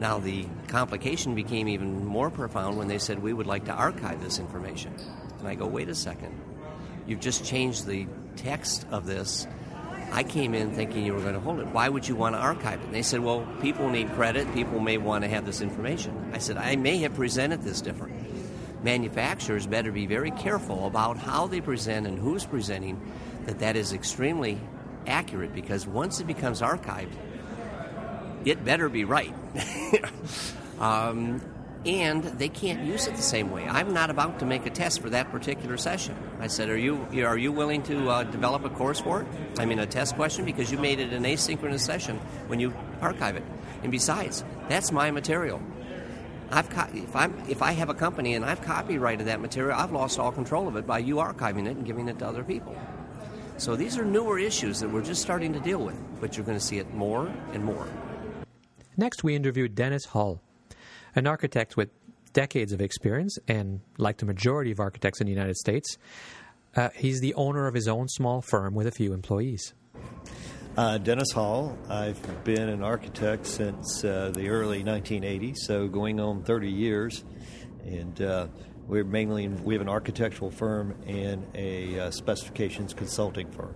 Now, 0.00 0.18
the 0.18 0.46
complication 0.68 1.34
became 1.34 1.68
even 1.68 2.06
more 2.06 2.30
profound 2.30 2.78
when 2.78 2.88
they 2.88 2.98
said, 2.98 3.20
We 3.20 3.32
would 3.32 3.46
like 3.46 3.64
to 3.66 3.72
archive 3.72 4.22
this 4.22 4.38
information. 4.38 4.94
And 5.38 5.48
I 5.48 5.54
go, 5.54 5.66
Wait 5.66 5.88
a 5.88 5.94
second. 5.94 6.38
You've 7.06 7.20
just 7.20 7.44
changed 7.44 7.86
the 7.86 8.06
text 8.36 8.86
of 8.90 9.06
this. 9.06 9.46
I 10.12 10.22
came 10.22 10.54
in 10.54 10.70
thinking 10.72 11.04
you 11.04 11.12
were 11.12 11.20
going 11.20 11.34
to 11.34 11.40
hold 11.40 11.60
it. 11.60 11.66
Why 11.66 11.88
would 11.88 12.08
you 12.08 12.14
want 12.14 12.34
to 12.34 12.38
archive 12.38 12.80
it? 12.80 12.86
And 12.86 12.94
they 12.94 13.02
said, 13.02 13.20
Well, 13.20 13.46
people 13.60 13.90
need 13.90 14.10
credit. 14.12 14.52
People 14.54 14.78
may 14.78 14.98
want 14.98 15.24
to 15.24 15.28
have 15.28 15.44
this 15.44 15.60
information. 15.60 16.30
I 16.32 16.38
said, 16.38 16.56
I 16.56 16.76
may 16.76 16.98
have 16.98 17.14
presented 17.14 17.62
this 17.62 17.80
different 17.80 18.27
manufacturers 18.82 19.66
better 19.66 19.92
be 19.92 20.06
very 20.06 20.30
careful 20.30 20.86
about 20.86 21.16
how 21.18 21.46
they 21.46 21.60
present 21.60 22.06
and 22.06 22.18
who's 22.18 22.44
presenting, 22.44 23.00
that 23.46 23.58
that 23.60 23.76
is 23.76 23.92
extremely 23.92 24.58
accurate 25.06 25.54
because 25.54 25.86
once 25.86 26.20
it 26.20 26.26
becomes 26.26 26.60
archived, 26.60 27.12
it 28.44 28.64
better 28.64 28.88
be 28.88 29.04
right. 29.04 29.34
um, 30.80 31.40
and 31.86 32.24
they 32.24 32.48
can't 32.48 32.84
use 32.84 33.06
it 33.06 33.14
the 33.14 33.22
same 33.22 33.50
way. 33.50 33.64
I'm 33.64 33.94
not 33.94 34.10
about 34.10 34.40
to 34.40 34.46
make 34.46 34.66
a 34.66 34.70
test 34.70 35.00
for 35.00 35.10
that 35.10 35.30
particular 35.30 35.76
session. 35.76 36.16
I 36.40 36.48
said, 36.48 36.68
"Are 36.68 36.76
you 36.76 37.06
are 37.24 37.38
you 37.38 37.52
willing 37.52 37.82
to 37.84 38.10
uh, 38.10 38.24
develop 38.24 38.64
a 38.64 38.70
course 38.70 39.00
for 39.00 39.22
it? 39.22 39.28
I 39.58 39.64
mean, 39.64 39.78
a 39.78 39.86
test 39.86 40.16
question 40.16 40.44
because 40.44 40.72
you 40.72 40.78
made 40.78 40.98
it 40.98 41.12
an 41.12 41.22
asynchronous 41.22 41.80
session 41.80 42.18
when 42.48 42.58
you 42.58 42.74
archive 43.00 43.36
it. 43.36 43.44
And 43.82 43.92
besides, 43.92 44.44
that's 44.68 44.90
my 44.90 45.10
material. 45.10 45.62
I've 46.50 46.70
co- 46.70 46.88
if 46.94 47.14
I'm 47.14 47.38
if 47.48 47.62
I 47.62 47.72
have 47.72 47.90
a 47.90 47.94
company 47.94 48.34
and 48.34 48.44
I've 48.44 48.62
copyrighted 48.62 49.26
that 49.26 49.40
material, 49.40 49.78
I've 49.78 49.92
lost 49.92 50.18
all 50.18 50.32
control 50.32 50.66
of 50.68 50.76
it 50.76 50.86
by 50.86 50.98
you 50.98 51.16
archiving 51.16 51.66
it 51.66 51.76
and 51.76 51.84
giving 51.84 52.08
it 52.08 52.18
to 52.20 52.26
other 52.26 52.42
people. 52.42 52.76
So 53.58 53.76
these 53.76 53.98
are 53.98 54.04
newer 54.04 54.38
issues 54.38 54.80
that 54.80 54.88
we're 54.88 55.02
just 55.02 55.20
starting 55.20 55.52
to 55.52 55.60
deal 55.60 55.80
with, 55.80 55.96
but 56.20 56.36
you're 56.36 56.46
going 56.46 56.58
to 56.58 56.64
see 56.64 56.78
it 56.78 56.94
more 56.94 57.26
and 57.52 57.64
more. 57.64 57.88
Next, 58.96 59.24
we 59.24 59.34
interviewed 59.34 59.74
Dennis 59.74 60.06
Hall, 60.06 60.40
an 61.14 61.26
architect 61.26 61.76
with 61.76 61.90
decades 62.32 62.72
of 62.72 62.80
experience, 62.80 63.36
and 63.48 63.80
like 63.96 64.18
the 64.18 64.26
majority 64.26 64.70
of 64.70 64.80
architects 64.80 65.20
in 65.20 65.26
the 65.26 65.32
United 65.32 65.56
States, 65.56 65.98
uh, 66.76 66.90
he's 66.94 67.20
the 67.20 67.34
owner 67.34 67.66
of 67.66 67.74
his 67.74 67.88
own 67.88 68.08
small 68.08 68.40
firm 68.42 68.74
with 68.74 68.86
a 68.86 68.92
few 68.92 69.12
employees. 69.12 69.74
Uh, 70.78 70.96
Dennis 70.96 71.32
Hall. 71.32 71.76
I've 71.88 72.44
been 72.44 72.68
an 72.68 72.84
architect 72.84 73.48
since 73.48 74.04
uh, 74.04 74.30
the 74.32 74.48
early 74.48 74.84
1980s, 74.84 75.56
so 75.56 75.88
going 75.88 76.20
on 76.20 76.44
30 76.44 76.70
years. 76.70 77.24
And 77.84 78.22
uh, 78.22 78.46
we're 78.86 79.02
mainly 79.02 79.48
we 79.48 79.74
have 79.74 79.82
an 79.82 79.88
architectural 79.88 80.52
firm 80.52 80.94
and 81.04 81.44
a 81.56 81.98
uh, 81.98 82.10
specifications 82.12 82.94
consulting 82.94 83.50
firm. 83.50 83.74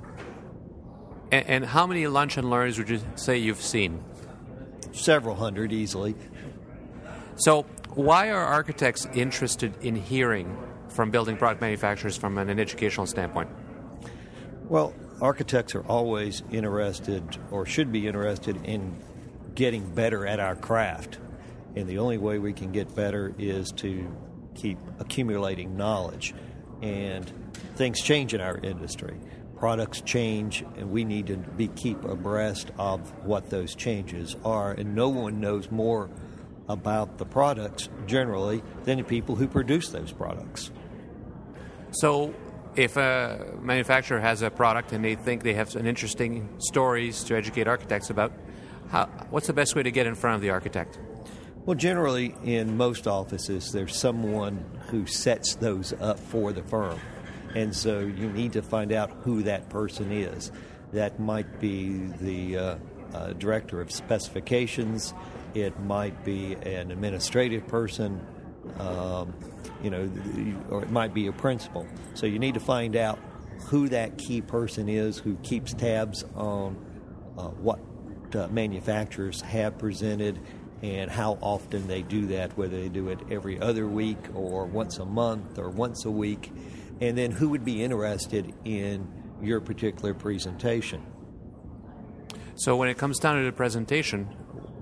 And, 1.33 1.49
and 1.49 1.65
how 1.65 1.89
many 1.89 2.07
lunch 2.07 2.37
and 2.37 2.49
learns 2.49 2.79
would 2.79 2.89
you 2.89 3.01
say 3.17 3.37
you've 3.37 3.61
seen? 3.61 4.05
Several 4.93 5.35
hundred 5.35 5.73
easily. 5.73 6.15
So, 7.35 7.63
why 7.95 8.31
are 8.31 8.45
architects 8.45 9.09
interested 9.13 9.75
in 9.83 9.97
hearing 9.97 10.57
from 10.89 11.11
building 11.11 11.37
product 11.37 11.63
manufacturers 11.63 12.17
from 12.17 12.39
an 12.39 12.61
educational 12.61 13.07
standpoint? 13.07 13.51
Well, 14.69 14.95
architects 15.23 15.75
are 15.77 15.87
always 15.87 16.43
interested 16.51 17.39
or 17.51 17.65
should 17.65 17.93
be 17.93 18.09
interested 18.09 18.67
in 18.67 19.01
getting 19.55 19.89
better 19.95 20.27
at 20.27 20.41
our 20.41 20.57
craft. 20.57 21.19
And 21.77 21.89
the 21.89 21.99
only 21.99 22.19
way 22.19 22.39
we 22.39 22.53
can 22.53 22.73
get 22.73 22.95
better 22.95 23.33
is 23.39 23.71
to 23.77 24.15
keep 24.55 24.79
accumulating 24.99 25.77
knowledge. 25.77 26.35
And 26.83 27.33
things 27.77 28.03
change 28.03 28.35
in 28.35 28.41
our 28.41 28.59
industry. 28.59 29.17
Products 29.57 30.01
change, 30.01 30.63
and 30.77 30.91
we 30.91 31.05
need 31.05 31.29
to 31.29 31.37
be 31.37 31.69
keep 31.69 32.05
abreast 32.05 32.73
of 32.77 33.01
what 33.25 33.49
those 33.49 33.77
changes 33.77 34.35
are. 34.45 34.73
And 34.73 34.97
no 34.97 35.09
one 35.09 35.41
knows 35.41 35.71
more 35.71 36.11
about 36.69 37.19
the 37.19 37.25
products 37.25 37.89
generally 38.07 38.63
than 38.85 38.99
the 38.99 39.05
people 39.05 39.37
who 39.37 39.47
produce 39.47 39.91
those 39.91 40.11
products. 40.11 40.73
So, 41.93 42.35
if 42.77 42.97
a 42.97 43.55
manufacturer 43.61 44.21
has 44.21 44.43
a 44.43 44.51
product 44.51 44.93
and 44.93 45.05
they 45.05 45.15
think 45.15 45.43
they 45.43 45.55
have 45.55 45.75
an 45.77 45.87
interesting 45.87 46.49
stories 46.59 47.25
to 47.25 47.37
educate 47.37 47.69
architects 47.69 48.11
about, 48.11 48.33
how, 48.91 49.07
what's 49.31 49.47
the 49.47 49.53
best 49.53 49.75
way 49.75 49.83
to 49.83 49.91
get 49.91 50.07
in 50.07 50.15
front 50.15 50.37
of 50.37 50.41
the 50.41 50.51
architect? 50.51 50.99
Well, 51.65 51.77
generally, 51.77 52.35
in 52.43 52.77
most 52.77 53.07
offices, 53.07 53.71
there's 53.71 53.97
someone 53.97 54.65
who 54.89 55.07
sets 55.07 55.55
those 55.55 55.93
up 56.01 56.19
for 56.19 56.53
the 56.53 56.63
firm. 56.63 56.99
And 57.55 57.75
so 57.75 58.01
you 58.01 58.31
need 58.31 58.55
to 58.55 58.63
find 58.63 58.93
out 58.93 59.11
who 59.23 59.43
that 59.45 59.69
person 59.69 60.11
is. 60.11 60.51
That 60.93 61.21
might 61.21 61.61
be 61.61 61.99
the 62.21 62.57
uh, 62.57 62.77
uh, 63.15 63.33
director 63.35 63.81
of 63.81 63.93
specifications, 63.93 65.15
it 65.55 65.79
might 65.81 66.25
be 66.25 66.55
an 66.55 66.91
administrative 66.91 67.67
person, 67.69 68.27
um, 68.79 69.35
you 69.83 69.91
know, 69.91 70.09
or 70.71 70.83
it 70.83 70.91
might 70.91 71.13
be 71.13 71.27
a 71.27 71.33
principal. 71.33 71.87
So 72.15 72.27
you 72.27 72.39
need 72.39 72.55
to 72.55 72.61
find 72.61 72.97
out 72.97 73.19
who 73.67 73.89
that 73.89 74.19
key 74.19 74.41
person 74.41 74.89
is 74.89 75.19
who 75.19 75.37
keeps 75.37 75.73
tabs 75.75 76.25
on 76.35 76.77
uh, 77.39 77.49
what 77.49 77.81
uh, 78.35 78.49
manufacturers 78.49 79.41
have 79.41 79.79
presented 79.79 80.41
and 80.83 81.11
how 81.11 81.39
often 81.41 81.87
they 81.87 82.03
do 82.03 82.27
that, 82.27 82.57
whether 82.59 82.81
they 82.81 82.89
do 82.89 83.09
it 83.09 83.21
every 83.31 83.59
other 83.61 83.87
week 83.87 84.19
or 84.35 84.67
once 84.67 84.99
a 84.99 85.05
month 85.05 85.59
or 85.59 85.71
once 85.71 86.05
a 86.05 86.11
week, 86.11 86.51
and 87.01 87.17
then 87.17 87.31
who 87.31 87.49
would 87.51 87.65
be 87.65 87.83
interested 87.83 88.53
in 88.65 89.07
your 89.41 89.61
particular 89.61 90.13
presentation. 90.13 91.05
So 92.57 92.77
when 92.77 92.89
it 92.89 92.99
comes 92.99 93.19
down 93.19 93.39
to 93.39 93.45
the 93.45 93.53
presentation, 93.53 94.25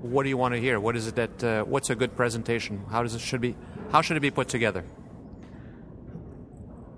what 0.01 0.23
do 0.23 0.31
you 0.31 0.37
want 0.37 0.55
to 0.55 0.61
hear? 0.61 0.81
What 0.81 0.97
is 0.97 1.07
it 1.07 1.17
that? 1.17 1.45
Uh, 1.45 1.65
what's 1.65 1.91
a 1.91 1.95
good 1.95 2.17
presentation? 2.17 2.85
How 2.91 3.03
does 3.03 3.15
it 3.15 3.21
should 3.21 3.41
be? 3.43 3.55
How 3.93 4.03
should 4.03 4.17
it 4.17 4.21
be 4.21 4.31
put 4.31 4.49
together? 4.49 4.85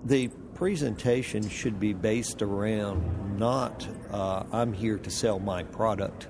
The 0.05 0.29
presentation 0.55 1.49
should 1.49 1.81
be 1.81 1.93
based 1.93 2.43
around 2.43 3.39
not 3.39 3.89
uh, 4.11 4.45
I'm 4.53 4.73
here 4.73 4.99
to 4.99 5.11
sell 5.11 5.39
my 5.39 5.63
product. 5.63 6.29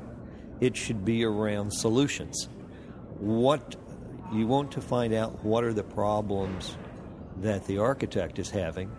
It 0.60 0.76
should 0.76 1.04
be 1.04 1.24
around 1.24 1.72
solutions. 1.72 2.48
What 3.18 3.76
you 4.32 4.46
want 4.46 4.70
to 4.72 4.80
find 4.80 5.12
out 5.12 5.44
what 5.44 5.64
are 5.64 5.72
the 5.72 5.82
problems 5.82 6.76
that 7.38 7.66
the 7.66 7.78
architect 7.78 8.38
is 8.38 8.50
having, 8.50 8.90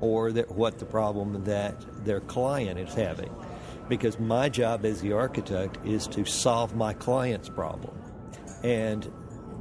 or 0.00 0.32
that 0.32 0.50
what 0.52 0.78
the 0.78 0.86
problem 0.86 1.44
that 1.44 2.04
their 2.04 2.20
client 2.20 2.78
is 2.78 2.94
having 2.94 3.34
because 3.88 4.20
my 4.20 4.48
job 4.48 4.84
as 4.84 5.00
the 5.00 5.12
architect 5.12 5.76
is 5.84 6.06
to 6.06 6.24
solve 6.24 6.76
my 6.76 6.94
client's 6.94 7.48
problem. 7.48 8.00
And 8.62 9.10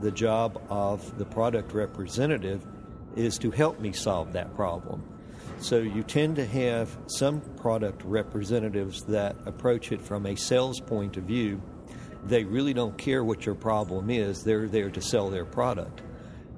the 0.01 0.11
job 0.11 0.61
of 0.69 1.17
the 1.17 1.25
product 1.25 1.73
representative 1.73 2.65
is 3.15 3.37
to 3.39 3.51
help 3.51 3.79
me 3.79 3.91
solve 3.91 4.33
that 4.33 4.55
problem. 4.55 5.03
So 5.59 5.79
you 5.79 6.03
tend 6.03 6.37
to 6.37 6.45
have 6.45 6.97
some 7.07 7.41
product 7.57 8.03
representatives 8.05 9.03
that 9.03 9.35
approach 9.45 9.91
it 9.91 10.01
from 10.01 10.25
a 10.25 10.35
sales 10.35 10.79
point 10.79 11.17
of 11.17 11.23
view, 11.25 11.61
They 12.25 12.43
really 12.43 12.73
don't 12.73 12.97
care 12.97 13.23
what 13.23 13.45
your 13.45 13.55
problem 13.55 14.09
is, 14.09 14.43
they're 14.43 14.67
there 14.67 14.89
to 14.89 15.01
sell 15.01 15.29
their 15.29 15.45
product. 15.45 16.01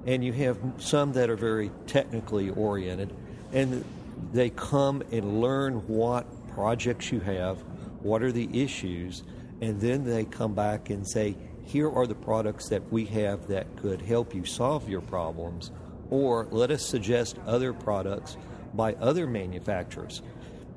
And 0.06 0.24
you 0.24 0.32
have 0.32 0.58
some 0.78 1.12
that 1.12 1.30
are 1.30 1.36
very 1.36 1.70
technically 1.86 2.50
oriented, 2.50 3.14
and 3.52 3.84
they 4.32 4.50
come 4.50 5.02
and 5.12 5.40
learn 5.40 5.74
what 5.86 6.26
projects 6.48 7.12
you 7.12 7.20
have, 7.20 7.58
what 8.00 8.22
are 8.22 8.32
the 8.32 8.48
issues, 8.62 9.22
and 9.60 9.80
then 9.80 10.04
they 10.04 10.24
come 10.24 10.54
back 10.54 10.90
and 10.90 11.08
say, 11.08 11.36
here 11.64 11.90
are 11.90 12.06
the 12.06 12.14
products 12.14 12.68
that 12.68 12.92
we 12.92 13.04
have 13.06 13.48
that 13.48 13.76
could 13.76 14.02
help 14.02 14.34
you 14.34 14.44
solve 14.44 14.88
your 14.88 15.00
problems, 15.00 15.70
or 16.10 16.46
let 16.50 16.70
us 16.70 16.84
suggest 16.84 17.38
other 17.46 17.72
products 17.72 18.36
by 18.74 18.94
other 18.94 19.26
manufacturers. 19.26 20.22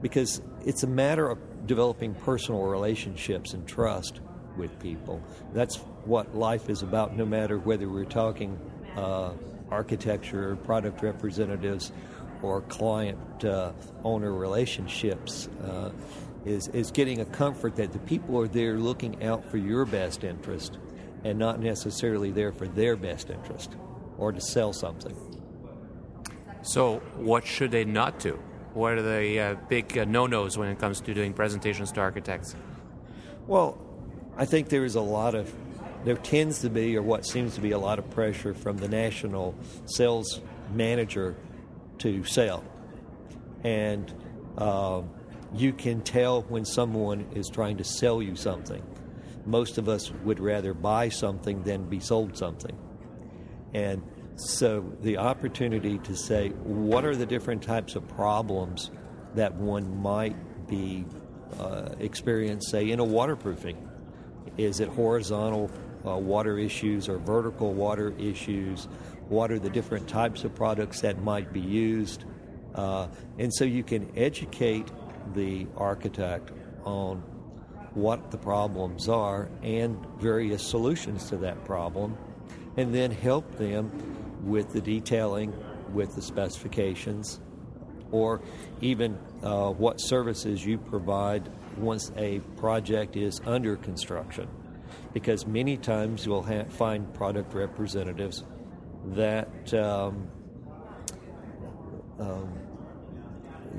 Because 0.02 0.42
it's 0.66 0.84
a 0.84 0.88
matter 0.88 1.28
of 1.30 1.68
developing 1.68 2.14
personal 2.14 2.64
relationships 2.64 3.54
and 3.54 3.68
trust 3.68 4.20
with 4.58 4.78
people. 4.80 5.22
That's 5.54 5.78
what 6.06 6.36
life 6.36 6.70
is 6.70 6.82
about, 6.82 7.16
no 7.16 7.26
matter 7.26 7.58
whether 7.58 7.90
we're 7.90 8.06
talking 8.06 8.60
uh, 8.96 9.32
architecture, 9.72 10.56
product 10.58 11.02
representatives, 11.02 11.92
or 12.42 12.62
client 12.62 13.44
uh, 13.44 13.72
owner 14.04 14.32
relationships. 14.32 15.48
Uh, 15.64 15.92
is, 16.46 16.68
is 16.70 16.92
getting 16.92 17.22
a 17.22 17.26
comfort 17.26 17.76
that 17.76 17.92
the 17.92 18.00
people 18.00 18.40
are 18.40 18.48
there 18.48 18.78
looking 18.78 19.24
out 19.24 19.50
for 19.50 19.58
your 19.58 19.86
best 19.86 20.24
interest 20.24 20.78
and 21.24 21.40
not 21.40 21.60
necessarily 21.60 22.32
there 22.32 22.52
for 22.52 22.68
their 22.68 22.96
best 22.96 23.30
interest 23.30 23.76
or 24.18 24.32
to 24.32 24.40
sell 24.40 24.72
something. 24.72 25.16
So, 26.62 26.98
what 27.16 27.46
should 27.46 27.72
they 27.72 27.86
not 27.86 28.20
do? 28.20 28.40
What 28.74 28.94
are 28.94 29.02
the 29.02 29.40
uh, 29.40 29.56
big 29.70 29.98
uh, 29.98 30.06
no 30.06 30.28
nos 30.28 30.58
when 30.58 30.70
it 30.70 30.80
comes 30.80 31.00
to 31.02 31.14
doing 31.14 31.34
presentations 31.34 31.92
to 31.94 32.02
architects? 32.02 32.56
Well, 33.48 33.78
I 34.38 34.46
think 34.46 34.70
there 34.70 34.84
is 34.84 34.96
a 34.96 35.02
lot 35.02 35.36
of, 35.36 35.54
there 36.04 36.16
tends 36.16 36.62
to 36.62 36.70
be, 36.70 36.98
or 36.98 37.02
what 37.02 37.26
seems 37.26 37.56
to 37.56 37.62
be 37.62 37.72
a 37.72 37.78
lot 37.78 38.00
of 38.00 38.10
pressure 38.12 38.54
from 38.54 38.78
the 38.78 38.88
national 38.88 39.56
sales 39.86 40.42
manager 40.74 41.36
to 42.00 42.24
sell. 42.24 42.64
And 43.64 44.14
uh, 44.58 45.04
you 45.56 45.74
can 45.74 46.02
tell 46.02 46.42
when 46.44 46.66
someone 46.66 47.26
is 47.34 47.50
trying 47.50 47.78
to 47.78 47.84
sell 47.84 48.22
you 48.22 48.36
something. 48.36 48.84
Most 49.46 49.78
of 49.78 49.88
us 49.88 50.12
would 50.24 50.40
rather 50.40 50.74
buy 50.74 51.10
something 51.10 51.64
than 51.64 51.88
be 51.88 52.00
sold 52.00 52.38
something. 52.38 52.78
And 53.74 54.04
so 54.36 54.92
the 55.02 55.18
opportunity 55.18 55.98
to 56.00 56.16
say, 56.16 56.50
what 56.50 57.06
are 57.06 57.16
the 57.16 57.26
different 57.26 57.62
types 57.62 57.96
of 57.96 58.08
problems 58.08 58.92
that 59.36 59.54
one 59.56 60.02
might 60.02 60.36
be 60.68 61.06
uh, 61.60 61.90
say, 62.60 62.92
in 62.92 63.00
a 63.00 63.04
waterproofing? 63.04 63.90
Is 64.58 64.80
it 64.80 64.90
horizontal 64.90 65.72
uh, 66.06 66.18
water 66.18 66.58
issues 66.58 67.08
or 67.08 67.18
vertical 67.18 67.74
water 67.74 68.14
issues? 68.18 68.88
What 69.30 69.52
are 69.52 69.60
the 69.60 69.70
different 69.70 70.08
types 70.08 70.44
of 70.44 70.54
products 70.56 71.02
that 71.02 71.22
might 71.22 71.54
be 71.54 71.62
used? 71.62 72.26
Uh, 72.74 73.08
and 73.40 73.54
so 73.54 73.64
you 73.64 73.84
can 73.84 74.12
educate 74.18 74.90
the 75.34 75.68
architect 75.78 76.52
on 76.84 77.24
what 77.94 78.32
the 78.32 78.38
problems 78.38 79.08
are 79.08 79.50
and 79.64 79.98
various 80.20 80.68
solutions 80.68 81.30
to 81.30 81.38
that 81.38 81.64
problem, 81.66 82.18
and 82.78 82.94
then 82.94 83.10
help 83.10 83.58
them 83.58 83.90
with 84.44 84.74
the 84.74 84.82
detailing, 84.82 85.54
with 85.94 86.14
the 86.16 86.22
specifications, 86.22 87.40
or 88.12 88.42
even 88.82 89.18
uh, 89.44 89.72
what 89.72 89.98
services 89.98 90.66
you 90.66 90.78
provide 90.78 91.50
once 91.78 92.12
a 92.18 92.40
project 92.58 93.16
is 93.16 93.42
under 93.46 93.76
construction. 93.78 94.48
Because 95.14 95.48
many 95.48 95.78
times 95.78 96.26
you'll 96.26 96.44
ha- 96.44 96.66
find 96.70 97.12
product 97.14 97.54
representatives 97.54 98.44
that 99.08 99.74
um, 99.74 100.28
um, 102.20 102.65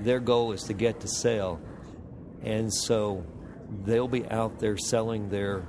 their 0.06 0.20
goal 0.20 0.52
is 0.52 0.62
to 0.62 0.72
get 0.72 1.00
to 1.00 1.08
sale, 1.08 1.60
and 2.42 2.72
so 2.72 3.26
they'll 3.84 4.08
be 4.08 4.26
out 4.28 4.58
there 4.60 4.76
selling 4.76 5.28
their. 5.28 5.66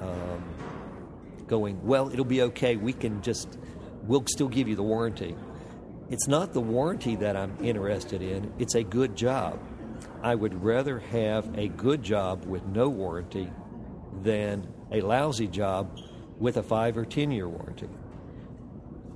Um, 0.00 0.42
going 1.46 1.84
well 1.84 2.08
it'll 2.10 2.24
be 2.24 2.42
okay. 2.42 2.76
We 2.76 2.92
can 2.92 3.20
just 3.22 3.58
we'll 4.04 4.24
still 4.26 4.48
give 4.48 4.68
you 4.68 4.76
the 4.76 4.82
warranty. 4.82 5.36
It's 6.08 6.26
not 6.26 6.54
the 6.54 6.60
warranty 6.60 7.16
that 7.16 7.36
i'm 7.36 7.56
interested 7.62 8.22
in. 8.22 8.52
It's 8.58 8.74
a 8.76 8.82
good 8.82 9.16
job. 9.16 9.60
I 10.22 10.34
would 10.34 10.62
rather 10.62 11.00
have 11.00 11.58
a 11.58 11.68
good 11.68 12.02
job 12.02 12.46
with 12.46 12.64
no 12.66 12.88
warranty 12.88 13.50
than 14.22 14.66
a 14.90 15.02
lousy 15.02 15.46
job 15.46 15.98
with 16.38 16.56
a 16.56 16.62
five 16.62 16.96
or 16.96 17.04
ten 17.04 17.30
year 17.30 17.48
warranty. 17.48 17.88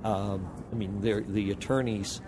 Um, 0.02 0.50
i 0.70 0.74
mean 0.74 1.00
the 1.00 1.50
attorneys 1.52 2.20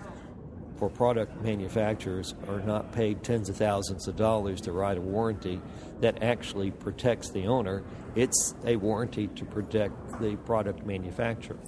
for 0.78 0.88
product 0.88 1.42
manufacturers 1.42 2.34
are 2.48 2.60
not 2.60 2.92
paid 2.92 3.22
tens 3.22 3.48
of 3.48 3.56
thousands 3.56 4.08
of 4.08 4.16
dollars 4.16 4.60
to 4.62 4.72
write 4.72 4.98
a 4.98 5.00
warranty 5.00 5.60
that 6.00 6.22
actually 6.22 6.70
protects 6.70 7.30
the 7.30 7.46
owner. 7.46 7.82
It's 8.14 8.54
a 8.64 8.76
warranty 8.76 9.28
to 9.28 9.44
protect 9.44 10.20
the 10.20 10.36
product 10.36 10.84
manufacturer. 10.84 11.58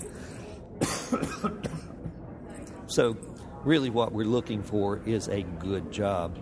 so, 2.86 3.16
really, 3.64 3.90
what 3.90 4.12
we're 4.12 4.24
looking 4.24 4.62
for 4.62 5.00
is 5.06 5.28
a 5.28 5.42
good 5.42 5.90
job 5.90 6.38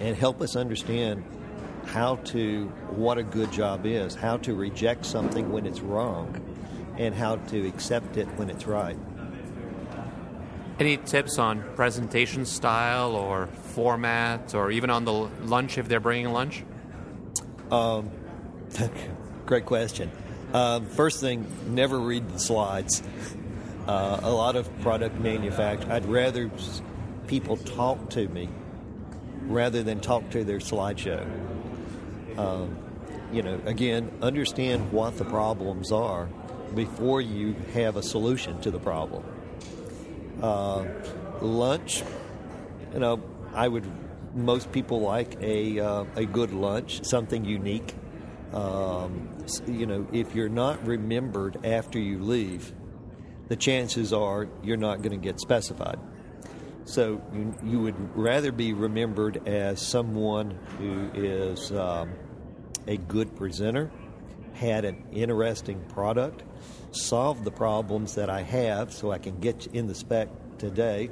and 0.00 0.16
help 0.16 0.40
us 0.40 0.56
understand 0.56 1.24
how 1.86 2.16
to, 2.16 2.66
what 2.90 3.18
a 3.18 3.22
good 3.22 3.52
job 3.52 3.86
is, 3.86 4.14
how 4.14 4.36
to 4.38 4.54
reject 4.54 5.06
something 5.06 5.52
when 5.52 5.66
it's 5.66 5.80
wrong, 5.80 6.40
and 6.98 7.14
how 7.14 7.36
to 7.36 7.66
accept 7.66 8.16
it 8.16 8.26
when 8.36 8.50
it's 8.50 8.66
right. 8.66 8.96
Any 10.78 10.96
tips 10.96 11.38
on 11.38 11.62
presentation 11.76 12.44
style 12.46 13.14
or 13.14 13.46
format, 13.46 14.54
or 14.54 14.72
even 14.72 14.90
on 14.90 15.04
the 15.04 15.12
lunch 15.12 15.78
if 15.78 15.88
they're 15.88 16.00
bringing 16.00 16.32
lunch? 16.32 16.64
Um, 17.70 18.10
great 19.46 19.66
question. 19.66 20.10
Um, 20.52 20.86
first 20.86 21.20
thing, 21.20 21.46
never 21.68 21.98
read 21.98 22.28
the 22.28 22.38
slides. 22.38 23.02
Uh, 23.86 24.20
a 24.22 24.30
lot 24.30 24.56
of 24.56 24.68
product 24.80 25.18
manufacturers, 25.20 25.90
I'd 25.90 26.06
rather 26.06 26.50
people 27.26 27.56
talk 27.56 28.10
to 28.10 28.28
me 28.28 28.48
rather 29.42 29.82
than 29.82 30.00
talk 30.00 30.30
to 30.30 30.44
their 30.44 30.58
slideshow. 30.58 31.24
Um, 32.38 32.76
you 33.32 33.42
know, 33.42 33.60
again, 33.66 34.10
understand 34.22 34.92
what 34.92 35.18
the 35.18 35.24
problems 35.24 35.92
are 35.92 36.28
before 36.74 37.20
you 37.20 37.54
have 37.74 37.96
a 37.96 38.02
solution 38.02 38.60
to 38.62 38.70
the 38.70 38.78
problem. 38.78 39.24
Uh, 40.44 40.84
lunch, 41.40 42.02
you 42.92 42.98
know, 42.98 43.18
I 43.54 43.66
would. 43.66 43.90
Most 44.34 44.72
people 44.72 45.00
like 45.00 45.40
a 45.40 45.80
uh, 45.80 46.04
a 46.16 46.26
good 46.26 46.52
lunch, 46.52 47.02
something 47.02 47.46
unique. 47.46 47.94
Um, 48.52 49.30
you 49.66 49.86
know, 49.86 50.06
if 50.12 50.34
you're 50.34 50.50
not 50.50 50.86
remembered 50.86 51.64
after 51.64 51.98
you 51.98 52.18
leave, 52.18 52.74
the 53.48 53.56
chances 53.56 54.12
are 54.12 54.46
you're 54.62 54.76
not 54.76 54.98
going 54.98 55.18
to 55.18 55.24
get 55.24 55.40
specified. 55.40 55.98
So 56.84 57.22
you, 57.32 57.54
you, 57.64 57.80
would 57.80 58.14
rather 58.14 58.52
be 58.52 58.74
remembered 58.74 59.48
as 59.48 59.80
someone 59.80 60.58
who 60.76 61.10
is 61.14 61.72
um, 61.72 62.10
a 62.86 62.98
good 62.98 63.34
presenter, 63.34 63.90
had 64.54 64.84
an 64.84 65.04
interesting 65.12 65.80
product, 65.88 66.42
solve 66.92 67.44
the 67.44 67.50
problems 67.50 68.14
that 68.14 68.30
I 68.30 68.42
have 68.42 68.92
so 68.92 69.12
I 69.12 69.18
can 69.18 69.40
get 69.40 69.66
in 69.68 69.86
the 69.86 69.94
spec 69.94 70.28
today. 70.58 71.10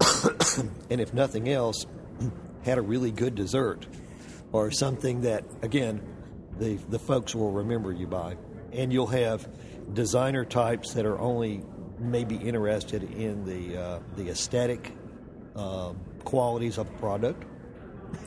and 0.90 1.00
if 1.00 1.12
nothing 1.12 1.48
else, 1.48 1.86
had 2.62 2.78
a 2.78 2.82
really 2.82 3.10
good 3.10 3.34
dessert 3.34 3.86
or 4.52 4.70
something 4.70 5.22
that, 5.22 5.44
again, 5.62 6.00
the, 6.58 6.74
the 6.88 6.98
folks 6.98 7.34
will 7.34 7.52
remember 7.52 7.92
you 7.92 8.06
by. 8.06 8.36
And 8.72 8.92
you'll 8.92 9.06
have 9.08 9.48
designer 9.92 10.44
types 10.44 10.94
that 10.94 11.06
are 11.06 11.18
only 11.18 11.62
maybe 11.98 12.36
interested 12.36 13.02
in 13.02 13.44
the, 13.44 13.80
uh, 13.80 13.98
the 14.16 14.30
aesthetic 14.30 14.92
um, 15.56 15.98
qualities 16.24 16.78
of 16.78 16.88
a 16.88 16.98
product. 16.98 17.44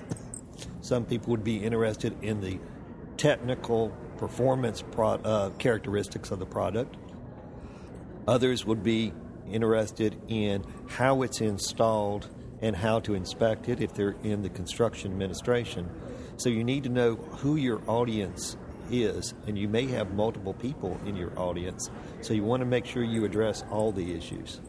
Some 0.82 1.06
people 1.06 1.32
would 1.32 1.44
be 1.44 1.58
interested 1.58 2.22
in 2.24 2.42
the 2.42 2.60
technical 3.18 3.96
performance 4.18 4.82
pro- 4.82 5.16
uh, 5.16 5.50
characteristics 5.52 6.32
of 6.32 6.40
the 6.40 6.46
product. 6.46 6.96
Others 8.28 8.66
would 8.66 8.84
be 8.84 9.14
interested 9.52 10.16
in 10.28 10.64
how 10.88 11.22
it's 11.22 11.42
installed 11.42 12.30
and 12.62 12.76
how 12.76 13.00
to 13.02 13.14
inspect 13.14 13.68
it 13.68 13.82
if 13.82 13.94
they're 13.94 14.16
in 14.24 14.42
the 14.42 14.50
construction 14.50 15.12
administration. 15.12 15.90
So 16.38 16.50
you 16.50 16.64
need 16.64 16.84
to 16.84 16.90
know 16.90 17.16
who 17.16 17.58
your 17.58 17.82
audience 17.88 18.58
is, 18.90 19.34
and 19.48 19.58
you 19.58 19.68
may 19.68 19.86
have 19.88 20.14
multiple 20.14 20.54
people 20.54 21.00
in 21.06 21.16
your 21.16 21.38
audience. 21.38 21.90
So 22.22 22.34
you 22.34 22.44
want 22.44 22.62
to 22.62 22.66
make 22.66 22.86
sure 22.86 23.04
you 23.04 23.26
address 23.26 23.64
all 23.70 23.92
the 23.92 24.16
issues. 24.16 24.62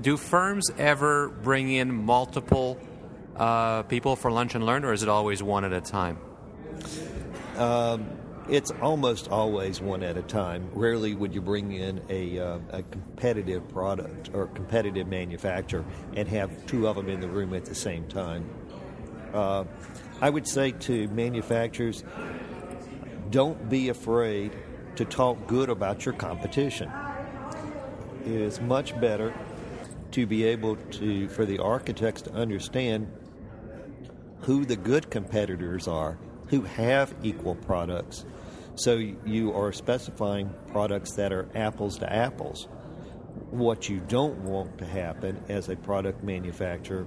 Do 0.00 0.16
firms 0.16 0.70
ever 0.76 1.28
bring 1.28 1.70
in 1.70 2.04
multiple 2.04 2.78
uh, 3.36 3.82
people 3.84 4.16
for 4.16 4.30
lunch 4.30 4.54
and 4.54 4.66
learn, 4.66 4.84
or 4.84 4.92
is 4.92 5.02
it 5.02 5.08
always 5.08 5.42
one 5.42 5.64
at 5.64 5.72
a 5.72 5.80
time? 5.80 6.18
Um, 7.56 8.06
it's 8.48 8.70
almost 8.82 9.28
always 9.28 9.80
one 9.80 10.02
at 10.02 10.16
a 10.16 10.22
time. 10.22 10.68
Rarely 10.74 11.14
would 11.14 11.34
you 11.34 11.40
bring 11.40 11.72
in 11.72 12.02
a, 12.08 12.38
uh, 12.38 12.58
a 12.70 12.82
competitive 12.82 13.66
product 13.68 14.30
or 14.34 14.48
competitive 14.48 15.06
manufacturer 15.06 15.84
and 16.14 16.28
have 16.28 16.66
two 16.66 16.86
of 16.86 16.96
them 16.96 17.08
in 17.08 17.20
the 17.20 17.28
room 17.28 17.54
at 17.54 17.64
the 17.64 17.74
same 17.74 18.06
time. 18.08 18.48
Uh, 19.32 19.64
I 20.20 20.30
would 20.30 20.46
say 20.46 20.72
to 20.72 21.08
manufacturers, 21.08 22.04
don't 23.30 23.68
be 23.68 23.88
afraid 23.88 24.52
to 24.96 25.04
talk 25.04 25.46
good 25.46 25.70
about 25.70 26.04
your 26.04 26.14
competition. 26.14 26.90
It 28.24 28.32
is 28.32 28.60
much 28.60 28.98
better 29.00 29.34
to 30.12 30.26
be 30.26 30.44
able 30.44 30.76
to, 30.76 31.28
for 31.28 31.44
the 31.44 31.58
architects 31.58 32.22
to 32.22 32.32
understand 32.32 33.10
who 34.42 34.64
the 34.64 34.76
good 34.76 35.10
competitors 35.10 35.88
are, 35.88 36.16
who 36.48 36.62
have 36.62 37.14
equal 37.22 37.56
products. 37.56 38.24
So 38.76 38.96
you 38.96 39.52
are 39.52 39.72
specifying 39.72 40.52
products 40.72 41.12
that 41.12 41.32
are 41.32 41.48
apples 41.54 41.98
to 41.98 42.12
apples. 42.12 42.66
What 43.50 43.88
you 43.88 44.00
don't 44.00 44.38
want 44.40 44.78
to 44.78 44.84
happen 44.84 45.40
as 45.48 45.68
a 45.68 45.76
product 45.76 46.24
manufacturer 46.24 47.06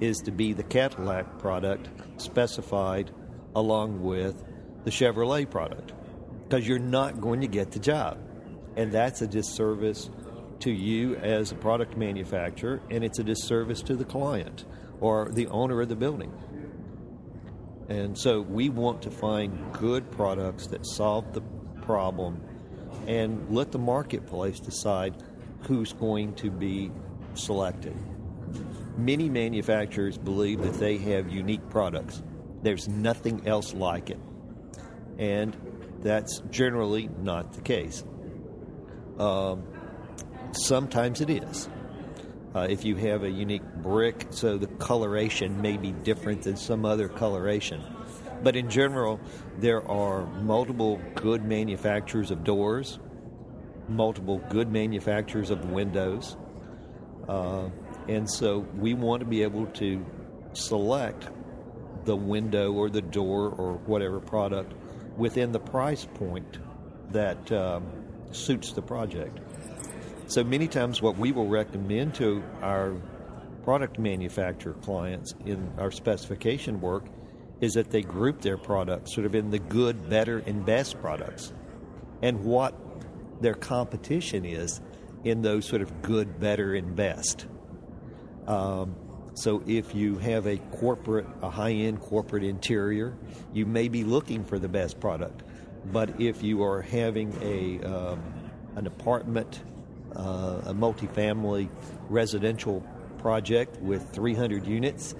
is 0.00 0.18
to 0.18 0.30
be 0.30 0.52
the 0.52 0.62
Cadillac 0.62 1.38
product 1.38 1.88
specified 2.20 3.10
along 3.56 4.02
with 4.02 4.44
the 4.84 4.90
Chevrolet 4.90 5.50
product 5.50 5.92
because 6.44 6.66
you're 6.66 6.78
not 6.78 7.20
going 7.20 7.40
to 7.40 7.48
get 7.48 7.72
the 7.72 7.80
job. 7.80 8.18
And 8.76 8.92
that's 8.92 9.20
a 9.22 9.26
disservice 9.26 10.10
to 10.60 10.70
you 10.70 11.16
as 11.16 11.50
a 11.50 11.56
product 11.56 11.96
manufacturer, 11.96 12.80
and 12.90 13.04
it's 13.04 13.18
a 13.18 13.24
disservice 13.24 13.82
to 13.82 13.96
the 13.96 14.04
client 14.04 14.64
or 15.00 15.28
the 15.32 15.48
owner 15.48 15.80
of 15.80 15.88
the 15.88 15.96
building. 15.96 16.32
And 17.88 18.16
so 18.16 18.40
we 18.40 18.70
want 18.70 19.02
to 19.02 19.10
find 19.10 19.58
good 19.72 20.10
products 20.10 20.66
that 20.68 20.86
solve 20.86 21.32
the 21.34 21.42
problem 21.82 22.42
and 23.06 23.54
let 23.54 23.72
the 23.72 23.78
marketplace 23.78 24.58
decide 24.60 25.14
who's 25.62 25.92
going 25.92 26.34
to 26.36 26.50
be 26.50 26.90
selected. 27.34 27.94
Many 28.96 29.28
manufacturers 29.28 30.16
believe 30.16 30.62
that 30.62 30.74
they 30.74 30.96
have 30.98 31.30
unique 31.30 31.68
products. 31.68 32.22
There's 32.62 32.88
nothing 32.88 33.46
else 33.46 33.74
like 33.74 34.10
it. 34.10 34.20
And 35.18 35.56
that's 36.00 36.40
generally 36.50 37.10
not 37.20 37.52
the 37.52 37.60
case. 37.60 38.04
Um, 39.18 39.64
sometimes 40.52 41.20
it 41.20 41.30
is. 41.30 41.68
Uh, 42.54 42.60
if 42.70 42.84
you 42.84 42.94
have 42.94 43.24
a 43.24 43.30
unique 43.30 43.64
brick, 43.82 44.26
so 44.30 44.56
the 44.56 44.68
coloration 44.78 45.60
may 45.60 45.76
be 45.76 45.90
different 45.90 46.42
than 46.42 46.56
some 46.56 46.84
other 46.84 47.08
coloration. 47.08 47.82
But 48.44 48.54
in 48.54 48.70
general, 48.70 49.18
there 49.58 49.86
are 49.90 50.26
multiple 50.42 51.00
good 51.14 51.44
manufacturers 51.44 52.30
of 52.30 52.44
doors, 52.44 53.00
multiple 53.88 54.38
good 54.50 54.70
manufacturers 54.70 55.50
of 55.50 55.70
windows. 55.70 56.36
Uh, 57.28 57.70
and 58.08 58.30
so 58.30 58.58
we 58.76 58.94
want 58.94 59.20
to 59.20 59.26
be 59.26 59.42
able 59.42 59.66
to 59.66 60.04
select 60.52 61.28
the 62.04 62.14
window 62.14 62.72
or 62.72 62.88
the 62.88 63.02
door 63.02 63.48
or 63.48 63.74
whatever 63.86 64.20
product 64.20 64.74
within 65.16 65.52
the 65.52 65.60
price 65.60 66.06
point 66.14 66.58
that 67.10 67.50
um, 67.50 67.84
suits 68.30 68.72
the 68.72 68.82
project. 68.82 69.38
So 70.26 70.42
many 70.42 70.68
times, 70.68 71.02
what 71.02 71.18
we 71.18 71.32
will 71.32 71.48
recommend 71.48 72.14
to 72.16 72.42
our 72.62 72.96
product 73.62 73.98
manufacturer 73.98 74.72
clients 74.74 75.34
in 75.44 75.70
our 75.78 75.90
specification 75.90 76.80
work 76.80 77.04
is 77.60 77.74
that 77.74 77.90
they 77.90 78.02
group 78.02 78.40
their 78.40 78.56
products 78.56 79.14
sort 79.14 79.26
of 79.26 79.34
in 79.34 79.50
the 79.50 79.58
good, 79.58 80.08
better, 80.08 80.38
and 80.46 80.64
best 80.64 81.00
products 81.00 81.52
and 82.22 82.42
what 82.42 82.74
their 83.42 83.54
competition 83.54 84.44
is 84.44 84.80
in 85.24 85.42
those 85.42 85.66
sort 85.66 85.82
of 85.82 86.02
good, 86.02 86.40
better, 86.40 86.74
and 86.74 86.96
best. 86.96 87.46
Um, 88.46 88.96
so 89.34 89.62
if 89.66 89.94
you 89.94 90.18
have 90.18 90.46
a 90.46 90.56
corporate, 90.56 91.26
a 91.42 91.50
high-end 91.50 92.00
corporate 92.00 92.44
interior, 92.44 93.16
you 93.52 93.66
may 93.66 93.88
be 93.88 94.04
looking 94.04 94.44
for 94.44 94.58
the 94.58 94.68
best 94.68 95.00
product. 95.00 95.42
But 95.92 96.20
if 96.20 96.42
you 96.42 96.62
are 96.62 96.80
having 96.80 97.36
a 97.42 97.84
um, 97.84 98.22
an 98.76 98.86
apartment, 98.86 99.62
uh, 100.16 100.62
a 100.66 100.74
multifamily 100.74 101.68
residential 102.08 102.80
project 103.18 103.80
with 103.80 104.10
300 104.12 104.66
units 104.66 105.14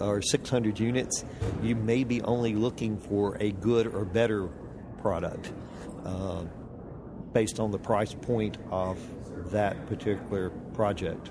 or 0.00 0.22
600 0.22 0.78
units, 0.78 1.24
you 1.62 1.74
may 1.74 2.04
be 2.04 2.22
only 2.22 2.54
looking 2.54 2.96
for 2.96 3.36
a 3.40 3.50
good 3.52 3.86
or 3.86 4.04
better 4.04 4.48
product 4.98 5.52
uh, 6.04 6.44
based 7.32 7.60
on 7.60 7.70
the 7.70 7.78
price 7.78 8.14
point 8.14 8.58
of 8.70 8.98
that 9.50 9.86
particular 9.86 10.50
project. 10.74 11.30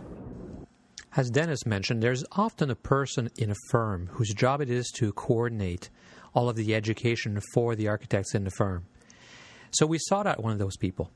As 1.16 1.32
Dennis 1.32 1.66
mentioned, 1.66 2.04
there's 2.04 2.24
often 2.34 2.70
a 2.70 2.76
person 2.76 3.30
in 3.38 3.50
a 3.50 3.56
firm 3.70 4.08
whose 4.14 4.34
job 4.34 4.62
it 4.62 4.70
is 4.70 4.92
to 4.98 5.12
coordinate 5.14 5.90
all 6.34 6.50
of 6.50 6.56
the 6.56 6.76
education 6.76 7.42
for 7.54 7.76
the 7.76 7.88
architects 7.88 8.36
in 8.36 8.44
the 8.44 8.52
firm. 8.52 8.86
So 9.72 9.86
we 9.86 9.98
sought 10.00 10.28
out 10.28 10.44
one 10.44 10.54
of 10.54 10.60
those 10.60 10.78
people. 10.78 11.12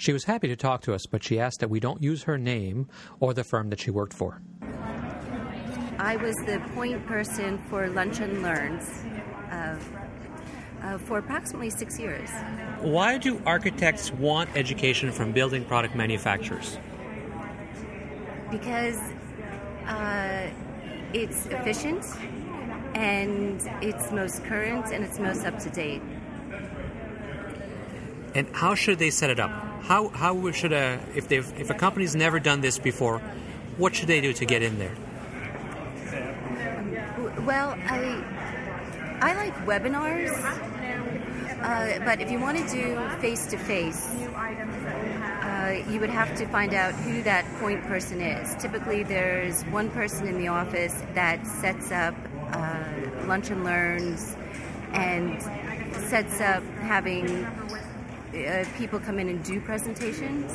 She 0.00 0.12
was 0.12 0.24
happy 0.24 0.48
to 0.48 0.56
talk 0.56 0.80
to 0.82 0.94
us, 0.94 1.06
but 1.06 1.22
she 1.22 1.38
asked 1.38 1.60
that 1.60 1.68
we 1.68 1.78
don't 1.78 2.02
use 2.02 2.22
her 2.22 2.38
name 2.38 2.88
or 3.20 3.34
the 3.34 3.44
firm 3.44 3.70
that 3.70 3.80
she 3.80 3.90
worked 3.90 4.14
for. 4.14 4.40
I 5.98 6.16
was 6.16 6.34
the 6.46 6.60
point 6.74 7.06
person 7.06 7.58
for 7.68 7.88
Lunch 7.88 8.20
and 8.20 8.42
Learns 8.42 8.88
uh, 9.50 9.78
uh, 10.82 10.98
for 10.98 11.18
approximately 11.18 11.68
six 11.68 11.98
years. 11.98 12.30
Why 12.80 13.18
do 13.18 13.42
architects 13.44 14.10
want 14.10 14.48
education 14.56 15.12
from 15.12 15.32
building 15.32 15.66
product 15.66 15.94
manufacturers? 15.94 16.78
because 18.50 18.98
uh, 19.86 20.50
it's 21.12 21.46
efficient 21.46 22.04
and 22.94 23.62
it's 23.80 24.10
most 24.10 24.44
current 24.44 24.86
and 24.92 25.04
it's 25.04 25.18
most 25.18 25.44
up 25.46 25.58
to 25.60 25.70
date. 25.70 26.02
And 28.34 28.48
how 28.54 28.74
should 28.74 28.98
they 28.98 29.10
set 29.10 29.30
it 29.30 29.40
up? 29.40 29.69
How 29.82 30.08
how 30.08 30.50
should 30.52 30.72
a 30.72 31.00
if 31.14 31.28
they 31.28 31.38
if 31.38 31.70
a 31.70 31.74
company's 31.74 32.14
never 32.14 32.38
done 32.38 32.60
this 32.60 32.78
before, 32.78 33.20
what 33.76 33.94
should 33.94 34.08
they 34.08 34.20
do 34.20 34.32
to 34.32 34.44
get 34.44 34.62
in 34.62 34.78
there? 34.78 34.94
Well, 37.44 37.70
I 37.86 38.24
I 39.20 39.34
like 39.34 39.54
webinars, 39.66 40.32
uh, 41.62 42.04
but 42.04 42.20
if 42.20 42.30
you 42.30 42.38
want 42.38 42.58
to 42.58 42.68
do 42.68 42.98
face 43.20 43.46
to 43.46 43.58
face, 43.58 44.14
you 45.88 46.00
would 46.00 46.10
have 46.10 46.34
to 46.36 46.46
find 46.46 46.74
out 46.74 46.94
who 46.94 47.22
that 47.22 47.44
point 47.58 47.82
person 47.84 48.20
is. 48.20 48.54
Typically, 48.56 49.02
there's 49.02 49.62
one 49.64 49.90
person 49.90 50.26
in 50.26 50.38
the 50.38 50.48
office 50.48 50.94
that 51.14 51.46
sets 51.46 51.90
up 51.90 52.14
uh, 52.52 52.84
lunch 53.26 53.50
and 53.50 53.64
learns 53.64 54.36
and 54.92 55.42
sets 56.08 56.40
up 56.40 56.62
having 56.80 57.46
uh, 58.34 58.64
people 58.76 59.00
come 59.00 59.18
in 59.18 59.28
and 59.28 59.42
do 59.44 59.60
presentations. 59.60 60.52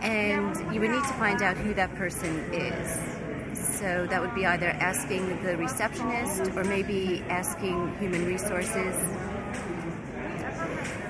And 0.00 0.74
you 0.74 0.80
would 0.80 0.90
need 0.90 1.02
to 1.02 1.14
find 1.14 1.42
out 1.42 1.56
who 1.56 1.74
that 1.74 1.94
person 1.96 2.36
is. 2.52 3.58
So 3.58 4.06
that 4.10 4.20
would 4.20 4.34
be 4.34 4.44
either 4.44 4.68
asking 4.68 5.42
the 5.44 5.56
receptionist 5.56 6.56
or 6.56 6.64
maybe 6.64 7.22
asking 7.28 7.96
human 7.98 8.26
resources. 8.26 8.94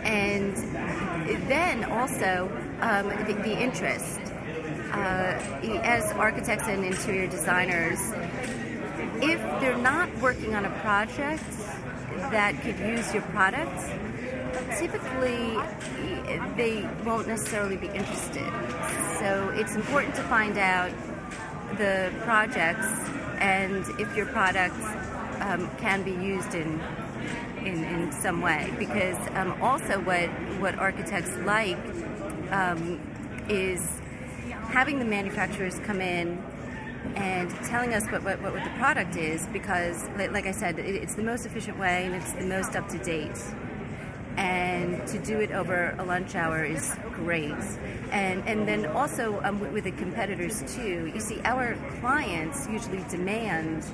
And 0.04 0.56
then 1.48 1.84
also 1.84 2.50
um, 2.80 3.08
the, 3.26 3.34
the, 3.42 3.58
interest. 3.58 4.20
Uh, 4.92 5.38
as 5.82 6.10
architects 6.12 6.66
and 6.66 6.84
interior 6.84 7.26
designers, 7.26 7.98
if 9.22 9.40
they're 9.60 9.76
not 9.76 10.14
working 10.18 10.54
on 10.54 10.64
a 10.64 10.70
project 10.80 11.44
that 12.30 12.60
could 12.62 12.78
use 12.78 13.12
your 13.12 13.22
product, 13.24 13.82
typically 14.78 15.56
they 16.56 16.88
won't 17.04 17.26
necessarily 17.26 17.76
be 17.76 17.88
interested. 17.88 18.50
So 19.18 19.52
it's 19.54 19.74
important 19.74 20.14
to 20.16 20.22
find 20.24 20.58
out 20.58 20.92
the 21.76 22.12
projects 22.20 22.86
and 23.40 23.84
if 24.00 24.14
your 24.16 24.26
product 24.26 24.74
um, 25.40 25.70
can 25.76 26.02
be 26.02 26.12
used 26.12 26.54
in 26.54 26.80
in, 27.64 27.84
in 27.84 28.12
some 28.12 28.40
way 28.40 28.72
because 28.78 29.16
um, 29.34 29.60
also 29.62 30.00
what 30.00 30.28
what 30.60 30.74
architects 30.78 31.36
like 31.44 31.78
um, 32.50 33.00
is 33.48 34.00
having 34.68 34.98
the 34.98 35.04
manufacturers 35.04 35.78
come 35.80 36.00
in 36.00 36.42
and 37.16 37.50
telling 37.64 37.94
us 37.94 38.04
what, 38.06 38.22
what, 38.22 38.40
what 38.42 38.54
the 38.54 38.70
product 38.78 39.16
is 39.16 39.46
because 39.48 40.08
like 40.16 40.46
I 40.46 40.52
said 40.52 40.78
it's 40.78 41.14
the 41.14 41.22
most 41.22 41.46
efficient 41.46 41.78
way 41.78 42.06
and 42.06 42.14
it's 42.14 42.32
the 42.32 42.46
most 42.46 42.76
up 42.76 42.88
to 42.88 42.98
date 42.98 43.38
and 44.38 45.04
to 45.08 45.18
do 45.18 45.40
it 45.40 45.50
over 45.50 45.94
a 45.98 46.04
lunch 46.04 46.36
hour 46.36 46.64
is 46.64 46.94
great 47.12 47.64
and 48.12 48.46
and 48.46 48.68
then 48.68 48.86
also 48.86 49.40
um, 49.42 49.58
with 49.72 49.84
the 49.84 49.90
competitors 49.92 50.62
too 50.74 51.10
you 51.12 51.20
see 51.20 51.40
our 51.44 51.76
clients 52.00 52.68
usually 52.68 53.04
demand 53.10 53.84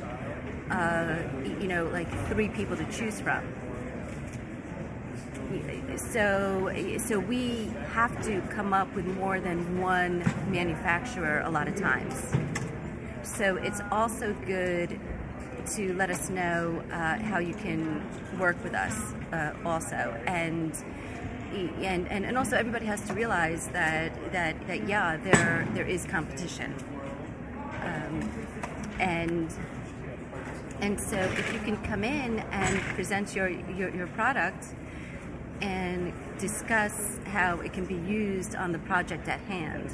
uh, 0.70 1.16
you 1.61 1.66
know 1.66 1.85
like 1.87 2.09
three 2.28 2.48
people 2.48 2.76
to 2.76 2.85
choose 2.92 3.20
from 3.20 3.42
so 5.96 6.72
so 6.98 7.18
we 7.18 7.70
have 7.92 8.22
to 8.24 8.40
come 8.50 8.72
up 8.72 8.92
with 8.94 9.07
more 9.07 9.40
than 9.40 9.80
one 9.80 10.18
manufacturer 10.48 11.42
a 11.44 11.50
lot 11.50 11.68
of 11.68 11.76
times. 11.76 12.14
So 13.22 13.57
it's 13.57 13.80
also 13.90 14.35
good 14.46 14.98
to 15.68 15.94
let 15.94 16.11
us 16.11 16.31
know 16.31 16.83
uh, 16.90 17.18
how 17.18 17.38
you 17.38 17.55
can 17.55 18.03
work 18.38 18.62
with 18.62 18.74
us 18.74 19.14
uh, 19.33 19.53
also. 19.64 20.20
And 20.27 20.72
and, 21.55 22.09
and, 22.09 22.24
and 22.24 22.37
also 22.37 22.57
everybody 22.57 22.87
has 22.87 23.00
to 23.03 23.14
realize 23.14 23.68
that, 23.68 24.33
that, 24.33 24.66
that 24.66 24.88
yeah 24.88 25.16
there 25.16 25.68
there 25.72 25.87
is 25.87 26.05
competition. 26.05 26.74
Um, 27.83 28.46
and 28.98 29.53
and 30.81 31.00
so 31.00 31.16
if 31.16 31.53
you 31.53 31.61
can 31.61 31.77
come 31.85 32.03
in 32.03 32.40
and 32.40 32.81
present 32.96 33.35
your, 33.35 33.48
your, 33.48 33.94
your 33.94 34.09
product 34.09 34.66
and 35.61 36.12
discuss 36.38 37.20
how 37.27 37.61
it 37.61 37.72
can 37.72 37.85
be 37.85 37.94
used 37.94 38.57
on 38.57 38.72
the 38.72 38.79
project 38.81 39.29
at 39.29 39.40
hand 39.42 39.88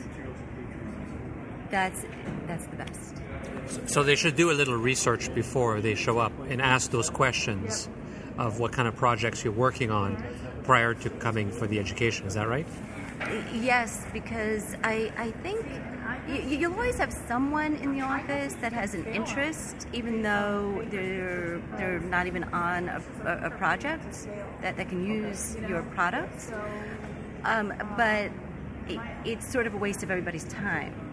that's 1.70 2.04
that's 2.46 2.66
the 2.66 2.76
best 2.76 3.22
so 3.87 4.02
they 4.02 4.16
should 4.16 4.37
do 4.37 4.50
a 4.50 4.52
little 4.52 4.76
research 4.76 5.33
before 5.35 5.80
they 5.80 5.94
show 5.94 6.18
up 6.18 6.33
and 6.48 6.61
ask 6.61 6.90
those 6.90 7.11
questions 7.11 7.88
of 8.38 8.59
what 8.59 8.72
kind 8.72 8.88
of 8.88 8.96
projects 8.96 9.44
you're 9.44 9.52
working 9.52 9.90
on 9.90 10.22
prior 10.64 10.94
to 10.94 11.11
coming 11.11 11.50
for 11.50 11.66
the 11.66 11.78
education. 11.78 12.26
Is 12.26 12.35
that 12.35 12.48
right? 12.48 12.66
Yes, 13.52 14.06
because 14.12 14.74
I, 14.83 15.12
I 15.18 15.30
think 15.42 15.66
you, 16.28 16.70
will 16.70 16.76
always 16.76 16.96
have 16.96 17.12
someone 17.12 17.74
in 17.76 17.92
the 17.92 18.00
office 18.00 18.54
that 18.54 18.72
has 18.72 18.94
an 18.94 19.04
interest, 19.06 19.87
even 19.92 20.22
though 20.22 20.85
they're 20.90 21.61
they're 21.76 22.00
not 22.00 22.26
even 22.26 22.44
on 22.44 22.88
a, 22.88 23.02
a 23.44 23.50
project 23.50 24.26
that, 24.62 24.76
that 24.76 24.88
can 24.88 25.06
use 25.06 25.56
your 25.68 25.83
product. 25.83 26.50
Um, 27.44 27.74
but 27.96 28.30
it, 28.88 29.00
it's 29.24 29.50
sort 29.50 29.66
of 29.66 29.74
a 29.74 29.76
waste 29.76 30.02
of 30.02 30.11
everybody's 30.11 30.44
time 30.44 31.09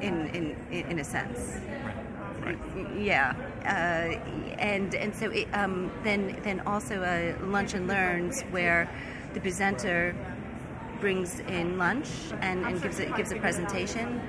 in 0.00 0.26
in 0.28 0.56
in 0.90 0.98
a 0.98 1.04
sense. 1.04 1.58
Right. 2.42 2.58
Yeah, 2.96 3.34
uh, 3.64 4.18
and 4.58 4.94
and 4.94 5.14
so 5.14 5.30
it, 5.30 5.48
um, 5.52 5.92
then 6.04 6.38
then 6.42 6.60
also 6.60 7.02
a 7.02 7.36
lunch 7.44 7.74
and 7.74 7.86
learns 7.86 8.42
where 8.50 8.88
the 9.34 9.40
presenter 9.40 10.14
brings 11.00 11.40
in 11.40 11.78
lunch 11.78 12.08
and, 12.40 12.64
and 12.64 12.80
gives 12.82 12.98
it 12.98 13.14
gives 13.16 13.32
a 13.32 13.36
presentation. 13.36 14.20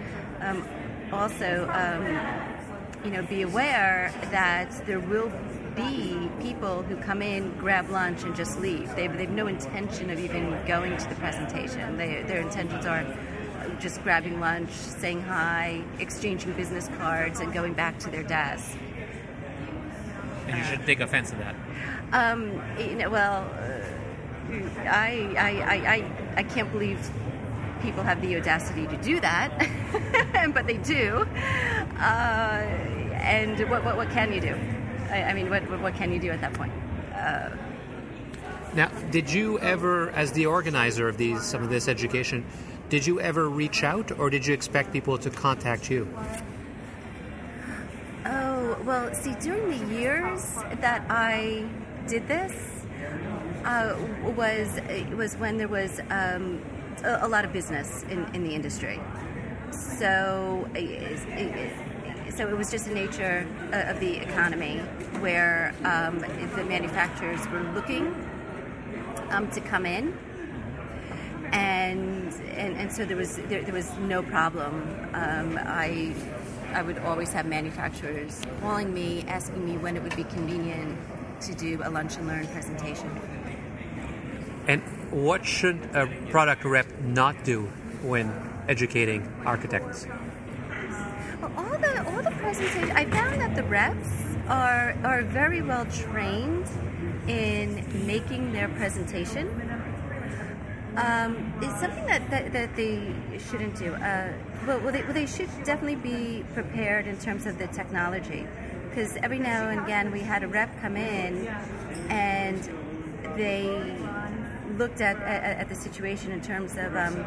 Um, 0.41 0.67
also, 1.11 1.69
um, 1.73 2.05
you 3.03 3.11
know, 3.11 3.23
be 3.23 3.41
aware 3.41 4.13
that 4.31 4.71
there 4.85 4.99
will 4.99 5.31
be 5.75 6.29
people 6.41 6.83
who 6.83 6.95
come 6.97 7.21
in, 7.21 7.51
grab 7.57 7.89
lunch, 7.89 8.23
and 8.23 8.35
just 8.35 8.59
leave. 8.59 8.93
They've, 8.95 9.15
they've 9.17 9.29
no 9.29 9.47
intention 9.47 10.09
of 10.09 10.19
even 10.19 10.57
going 10.65 10.97
to 10.97 11.09
the 11.09 11.15
presentation. 11.15 11.97
They, 11.97 12.23
their 12.23 12.41
intentions 12.41 12.85
are 12.85 13.05
just 13.79 14.01
grabbing 14.03 14.39
lunch, 14.39 14.71
saying 14.71 15.21
hi, 15.21 15.81
exchanging 15.99 16.53
business 16.53 16.89
cards, 16.97 17.39
and 17.39 17.53
going 17.53 17.73
back 17.73 17.99
to 17.99 18.09
their 18.09 18.23
desk. 18.23 18.77
And 20.47 20.57
you 20.57 20.63
should 20.63 20.85
take 20.85 20.99
offense 20.99 21.29
to 21.31 21.35
that. 21.37 21.55
Um, 22.11 22.61
you 22.77 22.95
know, 22.95 23.09
well, 23.09 23.49
uh, 23.53 24.81
I, 24.81 25.33
I, 25.37 25.49
I, 25.61 25.93
I, 25.93 26.11
I 26.37 26.43
can't 26.43 26.71
believe 26.71 26.99
people 27.81 28.03
have 28.03 28.21
the 28.21 28.37
audacity 28.37 28.85
to 28.87 28.97
do 28.97 29.19
that, 29.21 30.51
but 30.53 30.67
they 30.67 30.77
do. 30.77 31.27
Uh, 31.99 32.63
and 33.21 33.69
what, 33.69 33.83
what, 33.83 33.97
what 33.97 34.09
can 34.09 34.33
you 34.33 34.41
do? 34.41 34.55
I, 35.09 35.23
I 35.23 35.33
mean, 35.33 35.49
what, 35.49 35.63
what 35.81 35.95
can 35.95 36.11
you 36.11 36.19
do 36.19 36.29
at 36.29 36.41
that 36.41 36.53
point? 36.53 36.73
Uh, 37.15 37.49
now, 38.73 38.87
did 39.11 39.31
you 39.31 39.59
ever, 39.59 40.11
as 40.11 40.31
the 40.31 40.45
organizer 40.45 41.09
of 41.09 41.17
these 41.17 41.43
some 41.43 41.61
of 41.61 41.69
this 41.69 41.87
education, 41.87 42.45
did 42.91 43.07
you 43.07 43.21
ever 43.21 43.47
reach 43.47 43.85
out, 43.85 44.11
or 44.19 44.29
did 44.29 44.45
you 44.45 44.53
expect 44.53 44.91
people 44.91 45.17
to 45.17 45.29
contact 45.29 45.89
you? 45.89 46.05
Oh 48.25 48.77
well, 48.85 49.15
see, 49.15 49.33
during 49.39 49.69
the 49.69 49.95
years 49.95 50.43
that 50.81 51.05
I 51.09 51.65
did 52.05 52.27
this, 52.27 52.51
uh, 53.63 53.95
was 54.35 54.67
was 55.15 55.35
when 55.37 55.57
there 55.57 55.69
was 55.69 56.01
um, 56.09 56.61
a, 57.05 57.19
a, 57.21 57.29
lot 57.29 57.45
of 57.45 57.53
business 57.53 58.03
in, 58.09 58.25
in 58.35 58.43
the 58.43 58.53
industry. 58.53 58.99
So, 59.71 60.67
so 62.35 62.49
it 62.49 62.57
was 62.57 62.69
just 62.69 62.87
the 62.87 62.93
nature 62.93 63.47
of 63.71 64.01
the 64.01 64.17
economy 64.17 64.79
where 65.21 65.73
um, 65.85 66.19
the 66.57 66.65
manufacturers 66.65 67.47
were 67.47 67.63
looking 67.73 68.13
um, 69.29 69.49
to 69.51 69.61
come 69.61 69.85
in 69.85 70.13
and 71.51 72.33
and, 72.51 72.77
and 72.77 72.91
so 72.91 73.05
there 73.05 73.17
was 73.17 73.37
there, 73.37 73.61
there 73.61 73.73
was 73.73 73.91
no 73.99 74.23
problem. 74.23 74.81
Um, 75.13 75.59
I 75.61 76.13
I 76.73 76.81
would 76.81 76.99
always 76.99 77.33
have 77.33 77.45
manufacturers 77.45 78.41
calling 78.61 78.93
me, 78.93 79.25
asking 79.27 79.65
me 79.65 79.77
when 79.77 79.97
it 79.97 80.03
would 80.03 80.15
be 80.15 80.23
convenient 80.23 80.97
to 81.41 81.53
do 81.55 81.81
a 81.83 81.89
lunch 81.89 82.15
and 82.17 82.27
learn 82.27 82.47
presentation. 82.47 83.09
And 84.67 84.81
what 85.11 85.45
should 85.45 85.77
a 85.93 86.07
product 86.29 86.63
rep 86.63 86.87
not 87.01 87.43
do 87.43 87.63
when 88.03 88.31
educating 88.69 89.27
architects? 89.45 90.07
Well, 91.41 91.51
all 91.57 91.77
the 91.77 92.05
all 92.07 92.21
the 92.21 92.31
presentations, 92.31 92.91
I 92.91 93.05
found 93.05 93.41
that 93.41 93.55
the 93.55 93.63
reps 93.63 94.09
are 94.47 94.95
are 95.03 95.23
very 95.23 95.61
well 95.61 95.85
trained 95.85 96.67
in 97.27 97.85
making 98.05 98.53
their 98.53 98.69
presentation 98.69 99.47
um, 100.97 101.53
it's 101.61 101.79
something 101.79 102.05
that, 102.05 102.29
that, 102.29 102.51
that, 102.53 102.75
they 102.75 103.13
shouldn't 103.49 103.77
do. 103.77 103.93
Uh, 103.93 104.33
well, 104.67 104.79
well 104.79 104.91
they, 104.91 105.03
well, 105.03 105.13
they 105.13 105.25
should 105.25 105.49
definitely 105.63 105.95
be 105.95 106.43
prepared 106.53 107.07
in 107.07 107.17
terms 107.17 107.45
of 107.45 107.57
the 107.57 107.67
technology. 107.67 108.45
Because 108.89 109.15
every 109.17 109.39
now 109.39 109.69
and 109.69 109.79
again 109.81 110.11
we 110.11 110.19
had 110.19 110.43
a 110.43 110.47
rep 110.47 110.69
come 110.81 110.97
in 110.97 111.47
and 112.09 112.69
they 113.37 113.95
looked 114.77 114.99
at, 114.99 115.17
at, 115.17 115.59
at 115.59 115.69
the 115.69 115.75
situation 115.75 116.31
in 116.31 116.41
terms 116.41 116.75
of 116.77 116.95
um, 116.95 117.25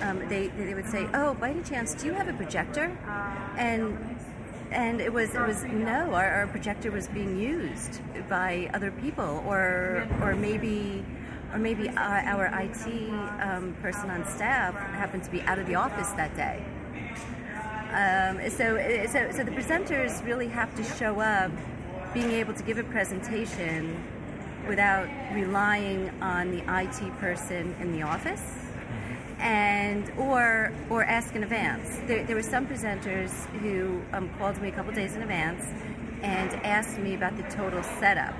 um, 0.00 0.28
they, 0.28 0.48
they 0.48 0.74
would 0.74 0.88
say, 0.88 1.08
"Oh, 1.14 1.34
by 1.34 1.50
any 1.50 1.62
chance, 1.62 1.94
do 1.94 2.06
you 2.06 2.12
have 2.12 2.28
a 2.28 2.32
projector?" 2.32 2.86
And 3.56 4.16
and 4.72 5.00
it 5.00 5.12
was 5.12 5.34
it 5.34 5.46
was 5.46 5.62
no, 5.64 6.12
our, 6.14 6.28
our 6.28 6.46
projector 6.48 6.90
was 6.90 7.06
being 7.08 7.38
used 7.38 8.00
by 8.28 8.70
other 8.74 8.90
people, 8.90 9.44
or 9.46 10.08
or 10.20 10.34
maybe 10.34 11.04
or 11.52 11.58
maybe 11.58 11.88
our, 11.90 12.18
our 12.20 12.60
IT 12.62 13.10
um, 13.40 13.76
person 13.82 14.10
on 14.10 14.24
staff 14.26 14.74
happened 14.74 15.22
to 15.24 15.30
be 15.30 15.42
out 15.42 15.58
of 15.58 15.66
the 15.66 15.74
office 15.74 16.10
that 16.12 16.34
day. 16.34 16.64
Um, 17.92 18.50
so, 18.50 18.76
so, 19.10 19.30
so 19.36 19.44
the 19.44 19.50
presenters 19.50 20.24
really 20.24 20.48
have 20.48 20.74
to 20.76 20.82
show 20.82 21.20
up 21.20 21.50
being 22.14 22.30
able 22.30 22.54
to 22.54 22.62
give 22.62 22.78
a 22.78 22.84
presentation 22.84 24.02
without 24.66 25.08
relying 25.34 26.10
on 26.22 26.50
the 26.50 26.62
IT 26.80 27.18
person 27.18 27.74
in 27.80 27.92
the 27.92 28.02
office 28.02 28.42
and 29.38 30.10
or 30.16 30.72
or 30.88 31.04
ask 31.04 31.34
in 31.34 31.42
advance. 31.42 31.98
There, 32.06 32.24
there 32.24 32.36
were 32.36 32.42
some 32.42 32.66
presenters 32.66 33.30
who 33.60 34.00
um, 34.12 34.30
called 34.38 34.60
me 34.62 34.68
a 34.68 34.72
couple 34.72 34.92
days 34.92 35.16
in 35.16 35.22
advance 35.22 35.64
and 36.22 36.52
asked 36.64 36.98
me 36.98 37.14
about 37.14 37.36
the 37.36 37.42
total 37.44 37.82
setup 37.82 38.34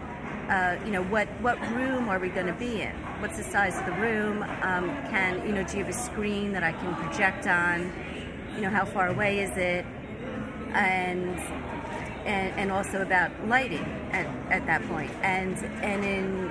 uh, 0.53 0.77
you 0.85 0.91
know, 0.93 1.03
what, 1.05 1.27
what 1.41 1.59
room 1.71 2.11
are 2.11 2.19
we 2.19 2.29
going 2.29 2.47
to 2.47 2.53
be 2.53 2.83
in? 2.83 2.93
What's 3.21 3.39
the 3.39 3.43
size 3.43 3.79
of 3.79 3.87
the 3.87 3.93
room? 3.93 4.43
Um, 4.61 4.91
can, 5.09 5.47
you 5.47 5.55
know, 5.55 5.65
do 5.65 5.79
you 5.79 5.85
have 5.85 5.95
a 5.95 5.99
screen 5.99 6.53
that 6.53 6.63
I 6.63 6.73
can 6.73 6.95
project 6.97 7.47
on? 7.47 7.91
You 8.55 8.61
know, 8.61 8.69
how 8.69 8.85
far 8.85 9.09
away 9.09 9.41
is 9.41 9.57
it? 9.57 9.87
And, 10.75 11.39
and, 12.27 12.55
and 12.59 12.71
also 12.71 13.01
about 13.01 13.31
lighting 13.49 13.85
at, 14.13 14.27
at 14.53 14.67
that 14.67 14.87
point. 14.89 15.11
And, 15.23 15.57
and, 15.83 16.05
in, 16.05 16.51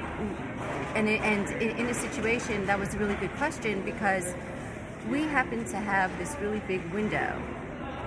and, 0.95 1.07
and 1.07 1.61
in 1.61 1.85
a 1.85 1.93
situation, 1.93 2.65
that 2.65 2.79
was 2.79 2.95
a 2.95 2.97
really 2.97 3.15
good 3.15 3.33
question 3.35 3.83
because 3.83 4.33
we 5.11 5.21
happen 5.21 5.63
to 5.65 5.77
have 5.77 6.17
this 6.17 6.35
really 6.41 6.61
big 6.67 6.83
window 6.91 7.39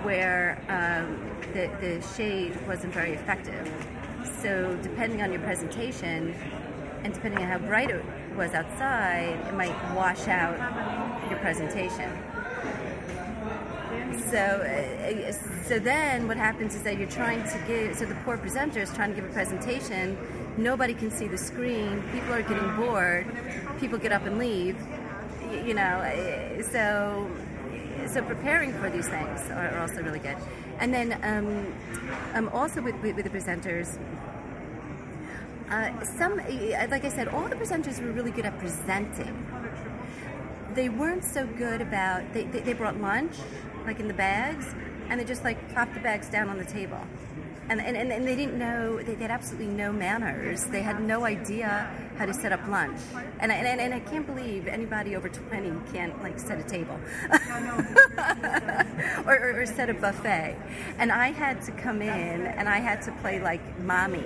where 0.02 0.59
um, 0.68 1.30
the, 1.52 1.70
the 1.80 2.04
shade 2.16 2.59
wasn't 2.66 2.92
very 2.92 3.12
effective. 3.12 3.70
So 4.44 4.78
depending 4.83 5.22
on 5.22 5.33
your 5.33 5.40
presentation 5.40 6.35
and 7.02 7.14
depending 7.14 7.40
on 7.40 7.48
how 7.48 7.59
bright 7.66 7.88
it 7.88 8.04
was 8.37 8.52
outside, 8.52 9.40
it 9.48 9.54
might 9.54 9.74
wash 9.94 10.28
out 10.28 10.59
your 11.30 11.38
presentation. 11.38 12.12
So, 14.30 14.37
uh, 14.37 15.33
so 15.66 15.78
then 15.78 16.28
what 16.28 16.37
happens 16.37 16.74
is 16.74 16.83
that 16.83 16.98
you're 16.98 17.09
trying 17.09 17.42
to 17.42 17.64
give, 17.66 17.96
so 17.96 18.04
the 18.04 18.14
poor 18.16 18.37
presenter 18.37 18.80
is 18.80 18.92
trying 18.92 19.14
to 19.14 19.22
give 19.22 19.30
a 19.30 19.33
presentation, 19.33 20.18
nobody 20.59 20.92
can 20.92 21.11
see 21.11 21.26
the 21.26 21.38
screen, 21.38 22.02
people 22.12 22.35
are 22.35 22.42
getting 22.42 22.76
bored, 22.76 23.26
people 23.80 23.98
get 23.98 24.12
up 24.12 24.26
and 24.26 24.38
leave, 24.38 24.76
you 25.64 25.72
know, 25.72 25.80
uh, 25.80 26.62
so, 26.64 27.30
so 28.09 28.20
preparing 28.20 28.74
for 28.74 28.90
these 28.90 29.09
things 29.09 29.40
are 29.52 29.78
also 29.78 30.02
really 30.02 30.18
good. 30.18 30.37
And 30.80 30.92
then 30.92 31.18
um, 31.22 31.72
um, 32.35 32.48
also 32.52 32.83
with, 32.83 32.96
with, 32.96 33.16
with, 33.16 33.24
the 33.24 33.30
presenters, 33.30 33.98
Uh, 35.70 36.05
some, 36.05 36.38
uh, 36.38 36.87
like 36.90 37.05
I 37.05 37.09
said, 37.09 37.29
all 37.29 37.48
the 37.48 37.57
presenters 37.57 38.00
were 38.03 38.12
really 38.12 38.31
good 38.31 38.44
at 38.44 38.59
presenting. 38.59 39.46
They 40.74 40.88
weren't 40.88 41.24
so 41.24 41.46
good 41.46 41.81
about. 41.81 42.33
They, 42.35 42.44
they, 42.44 42.61
they 42.61 42.72
brought 42.72 43.00
lunch, 43.00 43.37
like 43.87 44.00
in 44.00 44.09
the 44.09 44.14
bags, 44.14 44.74
and 45.09 45.20
they 45.20 45.24
just 45.24 45.44
like 45.44 45.72
plopped 45.72 45.94
the 45.94 46.00
bags 46.00 46.29
down 46.29 46.48
on 46.48 46.59
the 46.59 46.64
table 46.64 47.00
and, 47.68 47.81
and, 47.81 47.96
and 48.12 48.27
they 48.27 48.37
didn't 48.37 48.59
know, 48.59 49.00
they 49.03 49.14
had 49.14 49.31
absolutely 49.31 49.68
no 49.68 49.90
manners. 49.90 50.64
They 50.64 50.83
had 50.83 51.03
no 51.03 51.24
idea 51.24 51.90
how 52.18 52.27
to 52.27 52.35
set 52.35 52.53
up 52.53 52.66
lunch. 52.68 53.00
And, 53.40 53.50
and, 53.50 53.81
and 53.81 53.94
I 53.94 54.00
can't 54.00 54.27
believe 54.27 54.66
anybody 54.66 55.16
over 55.16 55.29
20 55.29 55.92
can't 55.92 56.20
like 56.22 56.38
set 56.38 56.59
a 56.59 56.62
table 56.62 56.98
or, 59.27 59.35
or, 59.35 59.62
or 59.62 59.66
set 59.66 59.88
a 59.88 59.94
buffet. 59.94 60.57
And 60.98 61.11
I 61.11 61.33
had 61.33 61.62
to 61.62 61.72
come 61.72 62.03
in 62.03 62.46
and 62.46 62.68
I 62.68 62.81
had 62.81 63.00
to 63.03 63.12
play 63.12 63.40
like 63.40 63.81
mommy 63.81 64.24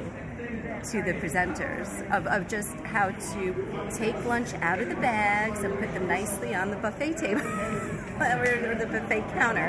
to 0.91 1.03
the 1.03 1.13
presenters 1.15 1.89
of, 2.11 2.27
of 2.27 2.49
just 2.49 2.73
how 2.85 3.11
to 3.11 3.89
take 3.95 4.15
lunch 4.25 4.55
out 4.55 4.81
of 4.81 4.89
the 4.89 4.97
bags 4.97 5.63
and 5.63 5.79
put 5.79 5.93
them 5.93 6.07
nicely 6.07 6.55
on 6.55 6.71
the 6.71 6.77
buffet 6.77 7.17
table 7.17 7.41
or, 8.21 8.75
the 8.79 8.87
buffet 8.87 9.21
counter. 9.33 9.69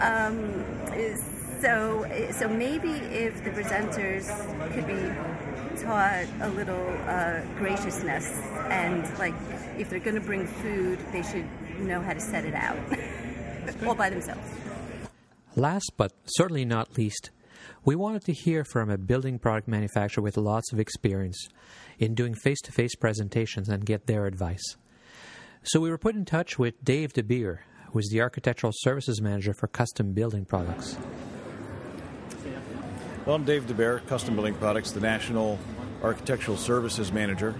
Um, 0.00 0.64
so, 1.60 2.06
so 2.32 2.48
maybe 2.48 2.90
if 2.90 3.44
the 3.44 3.50
presenters 3.50 4.26
could 4.72 4.86
be 4.86 5.82
taught 5.82 6.26
a 6.40 6.48
little 6.50 6.88
uh, 7.06 7.40
graciousness 7.56 8.30
and 8.70 9.06
like 9.18 9.34
if 9.78 9.90
they're 9.90 10.00
going 10.00 10.14
to 10.14 10.20
bring 10.20 10.46
food, 10.46 10.98
they 11.12 11.22
should 11.22 11.46
know 11.80 12.00
how 12.00 12.12
to 12.12 12.20
set 12.20 12.44
it 12.44 12.54
out 12.54 12.78
all 13.86 13.94
by 13.94 14.10
themselves. 14.10 14.48
Last 15.54 15.92
but 15.96 16.12
certainly 16.26 16.64
not 16.64 16.96
least, 16.96 17.30
we 17.84 17.96
wanted 17.96 18.24
to 18.24 18.32
hear 18.32 18.64
from 18.64 18.90
a 18.90 18.98
building 18.98 19.38
product 19.38 19.68
manufacturer 19.68 20.22
with 20.22 20.36
lots 20.36 20.72
of 20.72 20.78
experience 20.80 21.48
in 21.98 22.14
doing 22.14 22.34
face 22.34 22.60
to 22.62 22.72
face 22.72 22.94
presentations 22.94 23.68
and 23.68 23.84
get 23.84 24.06
their 24.06 24.26
advice. 24.26 24.76
So 25.62 25.80
we 25.80 25.90
were 25.90 25.98
put 25.98 26.14
in 26.14 26.24
touch 26.24 26.58
with 26.58 26.82
Dave 26.82 27.12
deBear, 27.12 27.58
who 27.92 27.98
is 27.98 28.08
the 28.10 28.20
Architectural 28.20 28.72
Services 28.74 29.20
Manager 29.20 29.54
for 29.54 29.68
Custom 29.68 30.12
Building 30.12 30.44
Products. 30.44 30.96
Well, 33.24 33.36
I'm 33.36 33.44
Dave 33.44 33.66
deBear, 33.66 34.04
Custom 34.08 34.34
Building 34.34 34.54
Products, 34.54 34.90
the 34.90 35.00
National 35.00 35.58
Architectural 36.02 36.56
Services 36.56 37.12
Manager. 37.12 37.54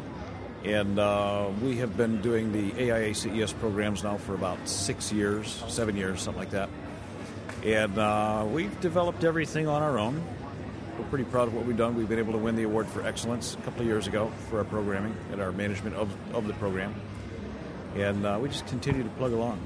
And 0.64 0.98
uh, 0.98 1.50
we 1.60 1.76
have 1.76 1.96
been 1.96 2.20
doing 2.20 2.52
the 2.52 2.90
AIA 2.90 3.14
CES 3.14 3.52
programs 3.52 4.02
now 4.02 4.16
for 4.16 4.34
about 4.34 4.68
six 4.68 5.12
years, 5.12 5.62
seven 5.68 5.96
years, 5.96 6.22
something 6.22 6.40
like 6.40 6.50
that. 6.50 6.68
And 7.64 7.96
uh, 7.96 8.44
we've 8.48 8.80
developed 8.80 9.22
everything 9.24 9.68
on 9.68 9.82
our 9.82 9.98
own. 9.98 10.22
We're 10.98 11.04
pretty 11.06 11.24
proud 11.24 11.48
of 11.48 11.54
what 11.54 11.64
we've 11.64 11.76
done. 11.76 11.94
We've 11.94 12.08
been 12.08 12.18
able 12.18 12.32
to 12.32 12.38
win 12.38 12.56
the 12.56 12.64
award 12.64 12.88
for 12.88 13.06
excellence 13.06 13.54
a 13.54 13.62
couple 13.62 13.82
of 13.82 13.86
years 13.86 14.06
ago 14.06 14.32
for 14.50 14.58
our 14.58 14.64
programming 14.64 15.16
and 15.30 15.40
our 15.40 15.52
management 15.52 15.96
of, 15.96 16.10
of 16.34 16.46
the 16.46 16.52
program. 16.54 16.94
And 17.96 18.26
uh, 18.26 18.38
we 18.40 18.48
just 18.48 18.66
continue 18.66 19.02
to 19.02 19.08
plug 19.10 19.32
along. 19.32 19.60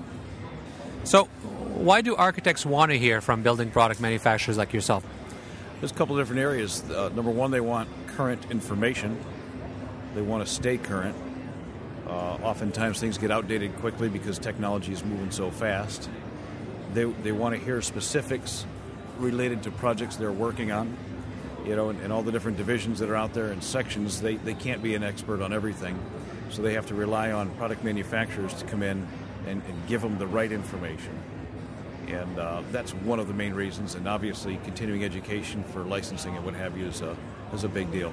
So, 1.04 1.24
why 1.24 2.00
do 2.00 2.16
architects 2.16 2.66
want 2.66 2.90
to 2.90 2.98
hear 2.98 3.20
from 3.20 3.42
building 3.42 3.70
product 3.70 4.00
manufacturers 4.00 4.58
like 4.58 4.72
yourself? 4.72 5.04
There's 5.80 5.92
a 5.92 5.94
couple 5.94 6.18
of 6.18 6.22
different 6.22 6.40
areas. 6.40 6.82
Uh, 6.90 7.10
number 7.14 7.30
one, 7.30 7.50
they 7.50 7.60
want 7.60 7.88
current 8.08 8.50
information. 8.50 9.18
They 10.14 10.22
want 10.22 10.46
to 10.46 10.52
stay 10.52 10.78
current. 10.78 11.16
Uh, 12.06 12.38
oftentimes, 12.42 12.98
things 12.98 13.18
get 13.18 13.30
outdated 13.30 13.76
quickly 13.76 14.08
because 14.08 14.38
technology 14.38 14.92
is 14.92 15.04
moving 15.04 15.30
so 15.30 15.50
fast. 15.50 16.08
They, 16.96 17.04
they 17.04 17.32
want 17.32 17.54
to 17.54 17.60
hear 17.60 17.82
specifics 17.82 18.64
related 19.18 19.64
to 19.64 19.70
projects 19.70 20.16
they're 20.16 20.32
working 20.32 20.72
on. 20.72 20.96
You 21.66 21.76
know, 21.76 21.90
and, 21.90 22.00
and 22.00 22.10
all 22.10 22.22
the 22.22 22.32
different 22.32 22.56
divisions 22.56 23.00
that 23.00 23.10
are 23.10 23.16
out 23.16 23.34
there 23.34 23.48
and 23.48 23.62
sections, 23.62 24.22
they, 24.22 24.36
they 24.36 24.54
can't 24.54 24.82
be 24.82 24.94
an 24.94 25.02
expert 25.02 25.42
on 25.42 25.52
everything. 25.52 25.98
So 26.48 26.62
they 26.62 26.72
have 26.72 26.86
to 26.86 26.94
rely 26.94 27.32
on 27.32 27.50
product 27.56 27.84
manufacturers 27.84 28.54
to 28.54 28.64
come 28.64 28.82
in 28.82 29.06
and, 29.46 29.62
and 29.68 29.86
give 29.86 30.00
them 30.00 30.16
the 30.16 30.26
right 30.26 30.50
information 30.50 31.12
and 32.08 32.38
uh, 32.38 32.62
that's 32.70 32.92
one 32.94 33.18
of 33.18 33.28
the 33.28 33.34
main 33.34 33.52
reasons. 33.52 33.96
And 33.96 34.06
obviously, 34.06 34.60
continuing 34.64 35.04
education 35.04 35.64
for 35.64 35.82
licensing 35.82 36.36
and 36.36 36.44
what 36.44 36.54
have 36.54 36.78
you 36.78 36.86
is 36.86 37.00
a, 37.00 37.16
is 37.52 37.64
a 37.64 37.68
big 37.68 37.90
deal. 37.90 38.12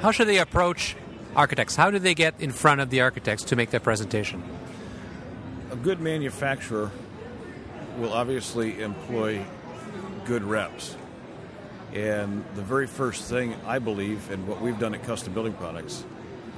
How 0.00 0.10
should 0.12 0.28
they 0.28 0.38
approach 0.38 0.96
architects? 1.34 1.74
How 1.76 1.90
do 1.90 1.98
they 1.98 2.14
get 2.14 2.34
in 2.38 2.52
front 2.52 2.80
of 2.80 2.90
the 2.90 3.00
architects 3.00 3.42
to 3.44 3.56
make 3.56 3.70
their 3.70 3.80
presentation? 3.80 4.42
A 5.72 5.76
good 5.76 6.00
manufacturer 6.00 6.92
will 7.98 8.12
obviously 8.12 8.82
employ 8.82 9.44
good 10.24 10.42
reps. 10.42 10.96
And 11.92 12.44
the 12.56 12.62
very 12.62 12.86
first 12.86 13.28
thing 13.28 13.54
I 13.66 13.78
believe, 13.78 14.30
and 14.30 14.48
what 14.48 14.60
we've 14.60 14.78
done 14.78 14.94
at 14.94 15.04
Custom 15.04 15.32
Building 15.32 15.52
Products, 15.52 16.04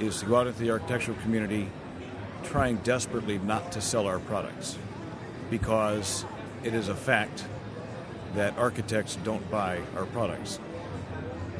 is 0.00 0.20
to 0.20 0.26
go 0.26 0.36
out 0.36 0.46
into 0.46 0.60
the 0.60 0.70
architectural 0.70 1.16
community 1.18 1.68
trying 2.44 2.76
desperately 2.78 3.38
not 3.38 3.72
to 3.72 3.80
sell 3.80 4.06
our 4.06 4.18
products 4.20 4.78
because 5.50 6.24
it 6.62 6.74
is 6.74 6.88
a 6.88 6.94
fact 6.94 7.44
that 8.34 8.56
architects 8.58 9.16
don't 9.24 9.50
buy 9.50 9.80
our 9.96 10.06
products. 10.06 10.58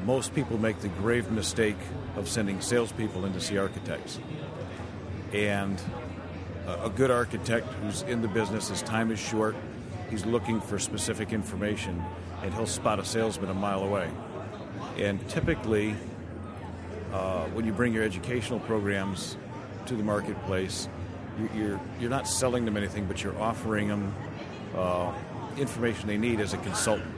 Most 0.05 0.35
people 0.35 0.59
make 0.59 0.81
the 0.81 0.89
grave 0.89 1.31
mistake 1.31 1.77
of 2.17 2.29
sending 2.29 2.61
salespeople 2.61 3.25
in 3.25 3.33
to 3.33 3.41
see 3.41 3.59
architects. 3.59 4.19
And 5.33 5.81
a 6.67 6.91
good 6.91 7.11
architect 7.11 7.67
who's 7.83 8.03
in 8.03 8.23
the 8.23 8.29
business, 8.29 8.69
his 8.69 8.83
time 8.83 9.11
is 9.11 9.19
short, 9.19 9.55
he's 10.11 10.27
looking 10.27 10.61
for 10.61 10.79
specific 10.79 11.33
information, 11.33 12.03
and 12.43 12.53
he'll 12.55 12.67
spot 12.67 12.99
a 12.99 13.05
salesman 13.05 13.51
a 13.51 13.55
mile 13.55 13.83
away. 13.83 14.11
And 14.99 15.27
typically, 15.29 15.95
uh, 17.13 17.45
when 17.47 17.65
you 17.65 17.73
bring 17.73 17.93
your 17.93 18.03
educational 18.03 18.61
programs 18.61 19.37
to 19.87 19.95
the 19.95 20.03
marketplace, 20.03 20.89
you're 21.55 21.81
you're 22.01 22.11
not 22.11 22.27
selling 22.27 22.65
them 22.65 22.77
anything, 22.77 23.05
but 23.07 23.23
you're 23.23 23.39
offering 23.41 23.89
them 23.89 24.15
uh, 24.75 25.13
information 25.59 26.09
they 26.09 26.19
need 26.19 26.41
as 26.41 26.55
a 26.55 26.59
consultant. 26.59 27.15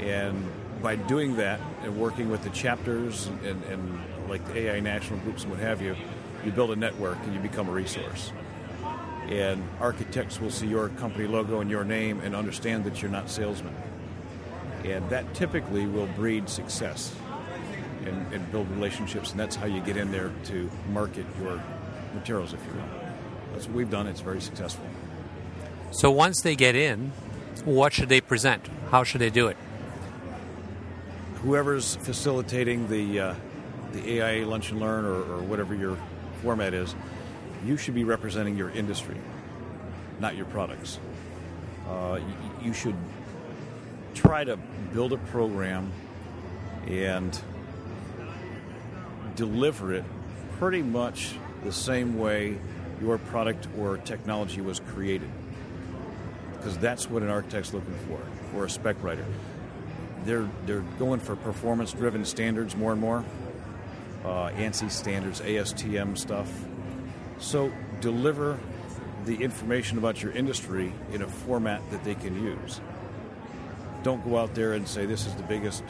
And 0.00 0.46
by 0.82 0.96
doing 0.96 1.36
that 1.36 1.60
and 1.82 1.98
working 1.98 2.30
with 2.30 2.42
the 2.42 2.50
chapters 2.50 3.26
and, 3.44 3.62
and 3.64 4.00
like 4.28 4.46
the 4.46 4.58
AI 4.58 4.80
national 4.80 5.18
groups 5.20 5.42
and 5.42 5.52
what 5.52 5.60
have 5.60 5.82
you, 5.82 5.96
you 6.44 6.52
build 6.52 6.70
a 6.70 6.76
network 6.76 7.18
and 7.24 7.34
you 7.34 7.40
become 7.40 7.68
a 7.68 7.72
resource. 7.72 8.32
And 9.28 9.62
architects 9.80 10.40
will 10.40 10.50
see 10.50 10.66
your 10.66 10.88
company 10.90 11.26
logo 11.26 11.60
and 11.60 11.70
your 11.70 11.84
name 11.84 12.20
and 12.20 12.34
understand 12.34 12.84
that 12.84 13.02
you're 13.02 13.10
not 13.10 13.28
salesmen. 13.28 13.74
And 14.84 15.08
that 15.10 15.34
typically 15.34 15.86
will 15.86 16.06
breed 16.06 16.48
success 16.48 17.14
and, 18.06 18.32
and 18.32 18.50
build 18.50 18.70
relationships, 18.70 19.32
and 19.32 19.40
that's 19.40 19.56
how 19.56 19.66
you 19.66 19.80
get 19.80 19.96
in 19.96 20.10
there 20.10 20.32
to 20.46 20.70
market 20.92 21.26
your 21.40 21.62
materials, 22.14 22.52
if 22.52 22.64
you 22.64 22.72
will. 22.72 22.88
That's 23.52 23.66
what 23.66 23.74
we've 23.74 23.90
done. 23.90 24.06
It's 24.06 24.20
very 24.20 24.40
successful. 24.40 24.86
So 25.90 26.10
once 26.10 26.40
they 26.40 26.54
get 26.54 26.74
in, 26.74 27.12
what 27.64 27.92
should 27.92 28.08
they 28.08 28.20
present? 28.20 28.68
How 28.90 29.04
should 29.04 29.20
they 29.20 29.30
do 29.30 29.48
it? 29.48 29.56
Whoever's 31.42 31.96
facilitating 31.96 32.88
the 32.88 33.20
uh, 33.20 33.34
the 33.92 34.20
AIA 34.20 34.46
Lunch 34.46 34.70
and 34.70 34.80
Learn 34.80 35.04
or, 35.04 35.14
or 35.14 35.42
whatever 35.42 35.74
your 35.74 35.96
format 36.42 36.74
is, 36.74 36.94
you 37.64 37.76
should 37.76 37.94
be 37.94 38.04
representing 38.04 38.56
your 38.56 38.70
industry, 38.70 39.16
not 40.20 40.36
your 40.36 40.46
products. 40.46 40.98
Uh, 41.88 42.20
you, 42.60 42.68
you 42.68 42.72
should 42.72 42.96
try 44.14 44.44
to 44.44 44.56
build 44.92 45.12
a 45.12 45.16
program 45.16 45.90
and 46.86 47.40
deliver 49.36 49.92
it 49.92 50.04
pretty 50.58 50.82
much 50.82 51.32
the 51.64 51.72
same 51.72 52.18
way 52.18 52.58
your 53.00 53.18
product 53.18 53.68
or 53.78 53.98
technology 53.98 54.60
was 54.60 54.80
created. 54.80 55.30
Because 56.56 56.76
that's 56.78 57.08
what 57.08 57.22
an 57.22 57.28
architect's 57.28 57.72
looking 57.72 57.94
for, 58.08 58.20
or 58.56 58.64
a 58.64 58.70
spec 58.70 58.96
writer. 59.02 59.24
They're, 60.24 60.48
they're 60.66 60.84
going 60.98 61.20
for 61.20 61.36
performance 61.36 61.92
driven 61.92 62.24
standards 62.24 62.74
more 62.76 62.92
and 62.92 63.00
more, 63.00 63.24
uh, 64.24 64.50
ANSI 64.50 64.90
standards, 64.90 65.40
ASTM 65.40 66.16
stuff. 66.16 66.50
So 67.38 67.72
deliver 68.00 68.58
the 69.24 69.36
information 69.36 69.98
about 69.98 70.22
your 70.22 70.32
industry 70.32 70.92
in 71.12 71.22
a 71.22 71.28
format 71.28 71.82
that 71.90 72.04
they 72.04 72.14
can 72.14 72.42
use. 72.42 72.80
Don't 74.02 74.24
go 74.24 74.38
out 74.38 74.54
there 74.54 74.72
and 74.72 74.88
say, 74.88 75.06
this 75.06 75.26
is 75.26 75.34
the 75.34 75.42
biggest, 75.42 75.82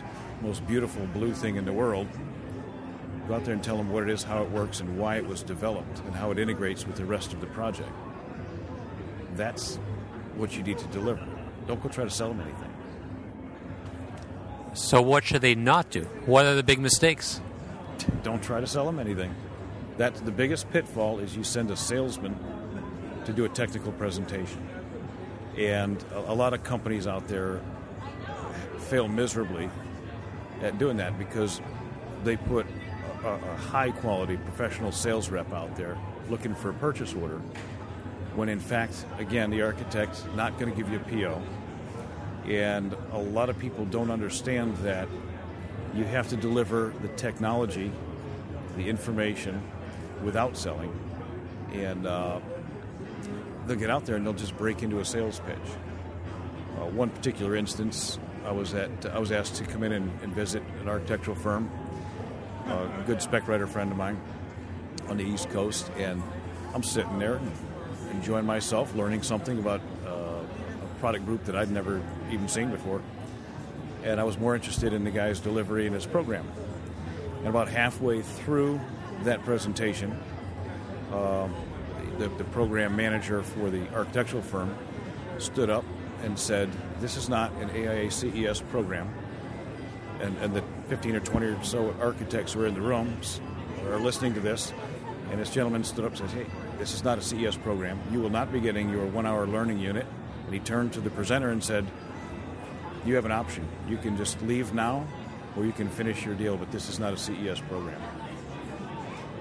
most 0.43 0.67
beautiful 0.67 1.07
blue 1.09 1.35
thing 1.35 1.57
in 1.57 1.65
the 1.65 1.73
world 1.73 2.09
Go 3.29 3.35
out 3.35 3.45
there 3.45 3.53
and 3.53 3.63
tell 3.63 3.77
them 3.77 3.91
what 3.91 4.05
it 4.05 4.09
is, 4.09 4.23
how 4.23 4.43
it 4.43 4.51
works, 4.51 4.81
and 4.81 4.99
why 4.99 5.17
it 5.17 5.27
was 5.27 5.43
developed, 5.43 5.99
and 6.07 6.15
how 6.15 6.31
it 6.31 6.39
integrates 6.39 6.87
with 6.87 6.97
the 6.97 7.05
rest 7.05 7.35
of 7.35 7.43
the 7.43 7.47
project. 7.49 7.91
That's 9.37 9.77
what 10.37 10.57
you 10.57 10.63
need 10.63 10.79
to 10.79 10.87
deliver. 10.87 11.23
Don't 11.67 11.83
go 11.83 11.91
try 11.91 12.05
to 12.05 12.11
sell 12.11 12.29
them 12.29 12.41
anything. 12.41 12.75
So, 14.73 15.03
what 15.03 15.25
should 15.25 15.43
they 15.43 15.55
not 15.55 15.91
do? 15.91 16.05
What 16.25 16.47
are 16.47 16.55
the 16.55 16.63
big 16.63 16.79
mistakes? 16.81 17.43
Don't 18.23 18.43
try 18.43 18.61
to 18.61 18.67
sell 18.67 18.85
them 18.85 18.99
anything. 18.99 19.35
That's 19.97 20.21
the 20.21 20.31
biggest 20.31 20.71
pitfall 20.71 21.19
is 21.19 21.37
you 21.37 21.45
send 21.45 21.71
a 21.71 21.77
salesman 21.77 22.37
to 23.25 23.33
do 23.33 23.45
a 23.45 23.49
technical 23.49 23.93
presentation. 23.93 24.67
And 25.57 26.03
a, 26.13 26.33
a 26.33 26.35
lot 26.35 26.55
of 26.55 26.63
companies 26.63 27.07
out 27.07 27.27
there 27.29 27.61
fail 28.89 29.09
miserably 29.09 29.71
at 30.63 30.79
doing 30.79 30.97
that 30.99 31.19
because 31.19 31.61
they 32.25 32.37
put 32.37 32.67
a, 33.25 33.29
a 33.29 33.57
high 33.57 33.91
quality 33.91 34.37
professional 34.37 34.93
sales 34.93 35.31
rep 35.31 35.53
out 35.53 35.77
there 35.77 35.99
looking 36.31 36.55
for 36.55 36.71
a 36.71 36.75
purchase 36.75 37.15
order 37.15 37.41
when 38.39 38.49
in 38.49 38.61
fact, 38.61 39.05
again, 39.19 39.51
the 39.51 39.63
architect's 39.63 40.25
not 40.37 40.57
going 40.61 40.71
to 40.71 40.77
give 40.77 40.89
you 40.93 40.99
a 40.99 41.29
PO. 41.29 41.43
And 42.49 42.95
a 43.13 43.19
lot 43.19 43.49
of 43.51 43.59
people 43.59 43.85
don't 43.87 44.13
understand 44.13 44.77
that 44.79 45.09
you 45.99 46.05
have 46.05 46.29
to 46.29 46.37
deliver 46.37 46.93
the 47.03 47.09
technology, 47.09 47.91
the 48.77 48.89
information, 48.89 49.61
without 50.23 50.57
selling. 50.57 50.97
And 51.73 52.07
uh, 52.07 52.39
they'll 53.67 53.77
get 53.77 53.91
out 53.91 54.07
there 54.07 54.15
and 54.15 54.25
they'll 54.25 54.33
just 54.33 54.57
break 54.57 54.85
into 54.85 55.01
a 55.01 55.05
sales 55.05 55.41
pitch. 55.41 55.57
Uh, 56.77 56.87
one 56.87 57.11
particular 57.11 57.57
instance, 57.57 58.19
I 58.45 58.53
was 58.53 58.75
at 58.75 59.07
I 59.07 59.19
was 59.19 59.33
asked 59.33 59.57
to 59.57 59.65
come 59.65 59.83
in 59.83 59.93
and, 59.93 60.23
and 60.23 60.33
visit 60.33 60.63
an 60.81 60.89
architectural 60.89 61.37
firm, 61.37 61.69
a 62.67 63.03
good 63.05 63.21
spec 63.21 63.49
writer 63.49 63.67
friend 63.67 63.91
of 63.91 63.99
mine 63.99 64.21
on 65.09 65.17
the 65.17 65.25
East 65.25 65.51
Coast, 65.51 65.91
and 65.97 66.23
I'm 66.75 66.85
sitting 66.85 67.19
there 67.19 67.41
enjoying 68.13 68.47
myself, 68.47 68.95
learning 68.95 69.23
something 69.23 69.59
about 69.59 69.81
uh, 70.07 70.11
a 70.11 71.01
product 71.01 71.27
group 71.27 71.45
that 71.47 71.57
I'd 71.57 71.71
never 71.71 72.01
even 72.31 72.49
seen 72.49 72.71
before. 72.71 73.03
And 74.05 74.21
I 74.21 74.25
was 74.25 74.39
more 74.39 74.55
interested 74.55 74.93
in 74.93 75.05
the 75.05 75.11
guy's 75.11 75.41
delivery 75.41 75.87
and 75.87 75.95
his 75.95 76.07
program. 76.07 76.49
And 77.39 77.49
about 77.49 77.69
halfway 77.69 78.23
through 78.23 78.81
that 79.25 79.45
presentation, 79.45 80.19
um, 81.13 81.55
the, 82.19 82.29
the 82.29 82.45
program 82.45 82.97
manager 82.97 83.43
for 83.43 83.71
the 83.71 83.89
architectural 83.95 84.43
firm 84.43 84.77
stood 85.39 85.71
up 85.71 85.85
and 86.23 86.39
said, 86.39 86.71
This 87.01 87.17
is 87.17 87.29
not 87.29 87.53
an 87.55 87.71
AIA 87.71 88.11
CES 88.11 88.61
program. 88.63 89.13
And, 90.21 90.37
and 90.39 90.55
the 90.55 90.65
15 90.89 91.17
or 91.17 91.21
20 91.21 91.47
or 91.47 91.63
so 91.63 91.95
architects 92.01 92.53
who 92.53 92.63
are 92.63 92.67
in 92.67 92.75
the 92.75 92.81
rooms 92.81 93.41
are 93.87 93.99
listening 93.99 94.35
to 94.35 94.41
this. 94.41 94.73
And 95.31 95.41
this 95.41 95.51
gentleman 95.51 95.85
stood 95.85 96.05
up 96.05 96.19
and 96.19 96.19
said, 96.19 96.31
Hey, 96.31 96.47
this 96.79 96.95
is 96.95 97.05
not 97.05 97.19
a 97.19 97.23
CES 97.23 97.57
program. 97.59 98.01
You 98.11 98.21
will 98.21 98.31
not 98.31 98.53
be 98.53 98.61
getting 98.61 98.91
your 98.91 99.07
one 99.07 99.27
hour 99.27 99.47
learning 99.47 99.79
unit. 99.79 100.07
And 100.45 100.55
he 100.55 100.61
turned 100.61 100.93
to 100.95 101.01
the 101.01 101.11
presenter 101.11 101.51
and 101.51 101.63
said, 101.63 101.87
You 103.09 103.15
have 103.15 103.25
an 103.25 103.33
option. 103.33 103.67
You 103.89 103.97
can 103.97 104.19
just 104.19 104.43
leave 104.43 104.75
now 104.75 105.07
or 105.57 105.65
you 105.65 105.73
can 105.73 105.89
finish 105.89 106.27
your 106.27 106.35
deal, 106.35 106.59
but 106.59 106.71
this 106.71 106.91
is 106.91 106.99
not 106.99 107.15
a 107.15 107.17
CES 107.17 107.59
program. 107.61 107.99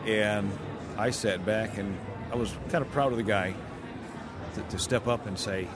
And 0.05 0.49
I 0.97 1.09
sat 1.09 1.45
back 1.45 1.77
and 1.77 1.97
I 2.31 2.37
was 2.37 2.55
kind 2.69 2.81
of 2.81 2.89
proud 2.93 3.11
of 3.11 3.17
the 3.17 3.25
guy 3.25 3.53
to, 4.55 4.61
to 4.61 4.79
step 4.79 5.05
up 5.05 5.25
and 5.27 5.37
say, 5.37 5.67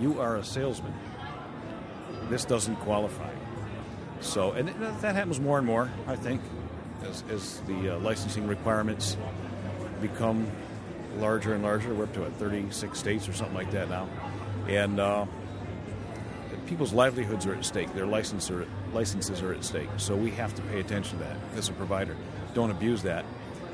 You 0.00 0.18
are 0.20 0.34
a 0.34 0.42
salesman. 0.42 0.92
This 2.28 2.44
doesn't 2.44 2.74
qualify. 2.80 3.30
So, 4.18 4.50
and 4.50 4.68
that 4.68 5.14
happens 5.14 5.38
more 5.38 5.58
and 5.58 5.66
more, 5.66 5.88
I 6.08 6.16
think, 6.16 6.42
as, 7.04 7.22
as 7.30 7.60
the 7.68 7.94
uh, 7.94 7.98
licensing 8.00 8.48
requirements 8.48 9.16
become 10.00 10.50
larger 11.18 11.54
and 11.54 11.62
larger. 11.62 11.94
We're 11.94 12.04
up 12.04 12.14
to 12.14 12.22
what, 12.22 12.32
36 12.32 12.98
states 12.98 13.28
or 13.28 13.32
something 13.32 13.54
like 13.54 13.70
that 13.70 13.88
now. 13.88 14.08
And 14.66 14.98
uh, 14.98 15.26
people's 16.66 16.92
livelihoods 16.92 17.46
are 17.46 17.54
at 17.54 17.64
stake. 17.64 17.92
Their 17.94 18.06
license 18.06 18.50
are, 18.50 18.66
licenses 18.92 19.42
are 19.42 19.52
at 19.52 19.64
stake. 19.64 19.88
So 19.96 20.16
we 20.16 20.30
have 20.32 20.54
to 20.54 20.62
pay 20.62 20.80
attention 20.80 21.18
to 21.18 21.24
that 21.24 21.36
as 21.56 21.68
a 21.68 21.72
provider. 21.72 22.16
Don't 22.54 22.70
abuse 22.70 23.02
that. 23.02 23.24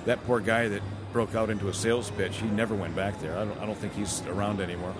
That 0.05 0.25
poor 0.27 0.41
guy 0.41 0.69
that 0.69 0.83
broke 1.13 1.35
out 1.35 1.51
into 1.51 1.69
a 1.69 1.75
sales 1.75 2.11
pitch, 2.11 2.37
he 2.39 2.49
never 2.49 2.75
went 2.75 2.97
back 2.97 3.21
there. 3.21 3.37
I 3.39 3.45
don't, 3.45 3.59
I 3.61 3.67
don't 3.67 3.79
think 3.79 3.95
he's 3.95 4.23
around 4.27 4.61
anymore. 4.61 4.95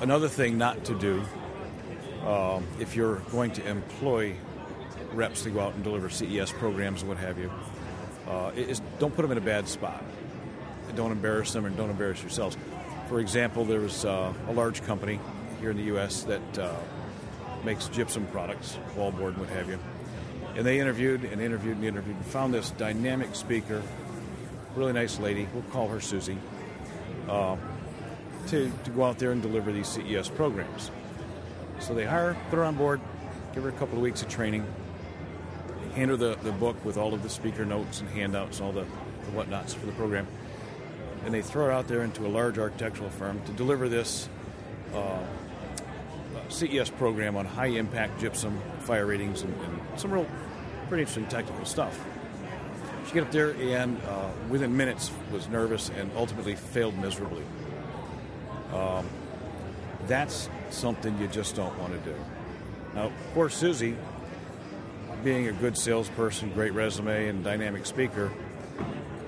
Another 0.00 0.28
thing 0.28 0.58
not 0.58 0.84
to 0.84 0.98
do 0.98 1.22
um, 2.26 2.66
if 2.78 2.96
you're 2.96 3.16
going 3.30 3.50
to 3.52 3.68
employ 3.68 4.36
reps 5.12 5.42
to 5.42 5.50
go 5.50 5.60
out 5.60 5.74
and 5.74 5.84
deliver 5.84 6.08
CES 6.08 6.52
programs 6.52 7.02
and 7.02 7.08
what 7.08 7.18
have 7.18 7.38
you, 7.38 7.50
uh, 8.28 8.52
is 8.54 8.80
don't 8.98 9.14
put 9.14 9.22
them 9.22 9.32
in 9.32 9.38
a 9.38 9.42
bad 9.42 9.68
spot 9.68 10.02
don't 10.94 11.12
embarrass 11.12 11.52
them 11.52 11.64
and 11.64 11.76
don't 11.76 11.90
embarrass 11.90 12.20
yourselves. 12.20 12.56
For 13.08 13.20
example, 13.20 13.64
there 13.64 13.80
was 13.80 14.04
uh, 14.04 14.32
a 14.48 14.52
large 14.52 14.82
company 14.82 15.18
here 15.60 15.70
in 15.70 15.76
the 15.76 15.84
U.S. 15.84 16.22
that 16.24 16.58
uh, 16.58 16.74
makes 17.64 17.88
gypsum 17.88 18.26
products, 18.26 18.78
wallboard, 18.96 19.36
what 19.38 19.48
have 19.48 19.68
you. 19.68 19.78
And 20.56 20.66
they 20.66 20.80
interviewed 20.80 21.24
and 21.24 21.40
interviewed 21.40 21.76
and 21.76 21.84
interviewed 21.84 22.16
and 22.16 22.26
found 22.26 22.52
this 22.52 22.70
dynamic 22.70 23.34
speaker, 23.34 23.82
really 24.74 24.92
nice 24.92 25.18
lady, 25.18 25.48
we'll 25.54 25.62
call 25.64 25.88
her 25.88 26.00
Susie, 26.00 26.38
uh, 27.28 27.56
to, 28.48 28.70
to 28.84 28.90
go 28.90 29.04
out 29.04 29.18
there 29.18 29.32
and 29.32 29.40
deliver 29.40 29.72
these 29.72 29.88
CES 29.88 30.28
programs. 30.28 30.90
So 31.78 31.94
they 31.94 32.04
hire, 32.04 32.36
put 32.50 32.56
her 32.56 32.64
on 32.64 32.76
board, 32.76 33.00
give 33.54 33.62
her 33.62 33.68
a 33.68 33.72
couple 33.72 33.96
of 33.96 34.02
weeks 34.02 34.22
of 34.22 34.28
training, 34.28 34.66
hand 35.94 36.10
her 36.10 36.16
the, 36.16 36.36
the 36.42 36.52
book 36.52 36.82
with 36.84 36.96
all 36.96 37.14
of 37.14 37.22
the 37.22 37.30
speaker 37.30 37.64
notes 37.64 38.00
and 38.00 38.10
handouts 38.10 38.58
and 38.58 38.66
all 38.66 38.72
the, 38.72 38.84
the 38.84 39.30
whatnots 39.32 39.74
for 39.74 39.86
the 39.86 39.92
program 39.92 40.26
and 41.24 41.32
they 41.32 41.42
throw 41.42 41.68
it 41.68 41.72
out 41.72 41.88
there 41.88 42.02
into 42.02 42.26
a 42.26 42.28
large 42.28 42.58
architectural 42.58 43.10
firm 43.10 43.40
to 43.44 43.52
deliver 43.52 43.88
this 43.88 44.28
uh, 44.94 45.18
CES 46.52 46.90
program 46.90 47.36
on 47.36 47.44
high 47.44 47.66
impact 47.66 48.20
gypsum 48.20 48.60
fire 48.80 49.06
ratings 49.06 49.42
and, 49.42 49.54
and, 49.54 49.80
some 50.00 50.10
real 50.10 50.26
pretty 50.88 51.02
interesting 51.02 51.26
technical 51.26 51.64
stuff. 51.64 51.98
She 53.06 53.14
got 53.14 53.24
up 53.24 53.32
there 53.32 53.54
and 53.54 54.00
uh, 54.04 54.28
within 54.48 54.76
minutes 54.76 55.10
was 55.32 55.48
nervous 55.48 55.90
and 55.90 56.10
ultimately 56.16 56.54
failed 56.54 56.96
miserably. 56.98 57.44
Um, 58.72 59.06
that's 60.06 60.48
something 60.70 61.18
you 61.18 61.28
just 61.28 61.54
don't 61.54 61.76
want 61.78 61.92
to 61.92 61.98
do. 62.10 62.16
Now, 62.94 63.12
poor 63.34 63.48
Susie, 63.48 63.96
being 65.24 65.48
a 65.48 65.52
good 65.52 65.76
salesperson, 65.76 66.50
great 66.52 66.72
resume, 66.72 67.28
and 67.28 67.44
dynamic 67.44 67.86
speaker, 67.86 68.30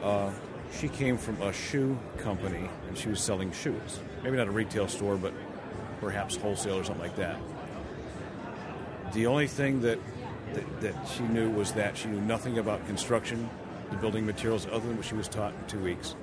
uh, 0.03 0.31
she 0.79 0.89
came 0.89 1.17
from 1.17 1.41
a 1.43 1.53
shoe 1.53 1.99
company 2.19 2.69
and 2.89 2.99
she 2.99 3.09
was 3.09 3.21
selling 3.21 3.53
shoes. 3.53 4.01
Maybe 4.23 4.37
not 4.37 4.49
a 4.49 4.51
retail 4.51 4.89
store, 4.89 5.17
but 5.17 5.33
perhaps 6.01 6.37
wholesale 6.37 6.79
or 6.79 6.85
something 6.85 7.03
like 7.03 7.17
that. 7.17 7.37
The 9.13 9.27
only 9.27 9.47
thing 9.47 9.81
that, 9.83 9.99
that, 10.55 10.81
that 10.81 11.09
she 11.09 11.23
knew 11.25 11.51
was 11.51 11.73
that 11.73 11.97
she 11.97 12.09
knew 12.09 12.21
nothing 12.21 12.59
about 12.59 12.85
construction, 12.87 13.49
the 13.91 13.97
building 13.97 14.27
materials, 14.27 14.67
other 14.67 14.87
than 14.87 14.97
what 14.97 15.07
she 15.07 15.15
was 15.15 15.29
taught 15.29 15.53
in 15.53 15.67
two 15.67 15.79
weeks. 15.79 16.17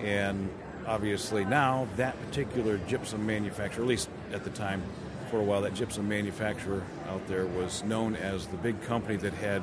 And 0.00 0.50
obviously 0.86 1.44
now 1.44 1.88
that 1.96 2.18
particular 2.26 2.78
gypsum 2.86 3.26
manufacturer, 3.26 3.82
at 3.82 3.88
least 3.88 4.08
at 4.32 4.44
the 4.44 4.50
time, 4.50 4.82
for 5.30 5.40
a 5.40 5.42
while, 5.42 5.60
that 5.62 5.74
gypsum 5.74 6.08
manufacturer 6.08 6.84
out 7.08 7.26
there 7.26 7.46
was 7.46 7.82
known 7.82 8.14
as 8.16 8.46
the 8.46 8.56
big 8.56 8.80
company 8.82 9.16
that 9.16 9.32
had 9.34 9.62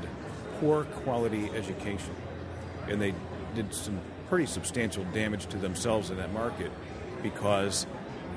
poor 0.59 0.83
quality 0.83 1.49
education. 1.55 2.13
And 2.87 3.01
they 3.01 3.13
did 3.55 3.73
some 3.73 3.99
pretty 4.29 4.45
substantial 4.45 5.05
damage 5.13 5.45
to 5.47 5.57
themselves 5.57 6.09
in 6.09 6.17
that 6.17 6.33
market 6.33 6.71
because 7.21 7.87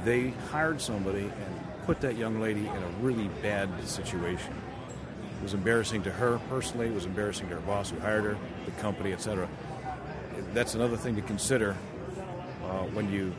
they 0.06 0.28
hired 0.52 0.80
somebody 0.80 1.24
and 1.24 1.84
put 1.84 2.00
that 2.00 2.16
young 2.16 2.40
lady 2.40 2.60
in 2.60 2.82
a 2.82 2.88
really 3.00 3.28
bad 3.42 3.68
situation. 3.86 4.54
It 5.40 5.42
was 5.42 5.52
embarrassing 5.52 6.04
to 6.04 6.12
her 6.12 6.38
personally, 6.48 6.86
it 6.86 6.94
was 6.94 7.06
embarrassing 7.06 7.48
to 7.48 7.56
her 7.56 7.60
boss 7.62 7.90
who 7.90 7.98
hired 7.98 8.22
her, 8.22 8.38
the 8.64 8.70
company, 8.80 9.12
etc. 9.12 9.48
That's 10.54 10.74
another 10.74 10.96
thing 10.96 11.16
to 11.16 11.22
consider 11.22 11.76
uh, 12.64 12.84
when 12.94 13.10
you 13.10 13.34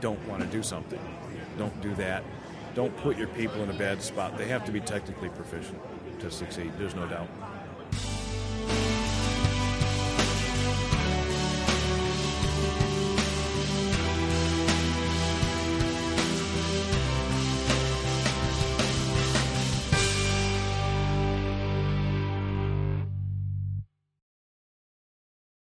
don't 0.00 0.26
want 0.26 0.40
to 0.40 0.48
do 0.48 0.62
something. 0.62 0.98
Don't 1.58 1.78
do 1.82 1.94
that. 1.96 2.24
Don't 2.74 2.96
put 2.98 3.18
your 3.18 3.28
people 3.28 3.62
in 3.62 3.68
a 3.68 3.78
bad 3.78 4.02
spot. 4.02 4.38
They 4.38 4.48
have 4.48 4.64
to 4.64 4.72
be 4.72 4.80
technically 4.80 5.28
proficient 5.28 5.78
to 6.20 6.30
succeed, 6.30 6.72
there's 6.78 6.94
no 6.94 7.06
doubt. 7.06 7.28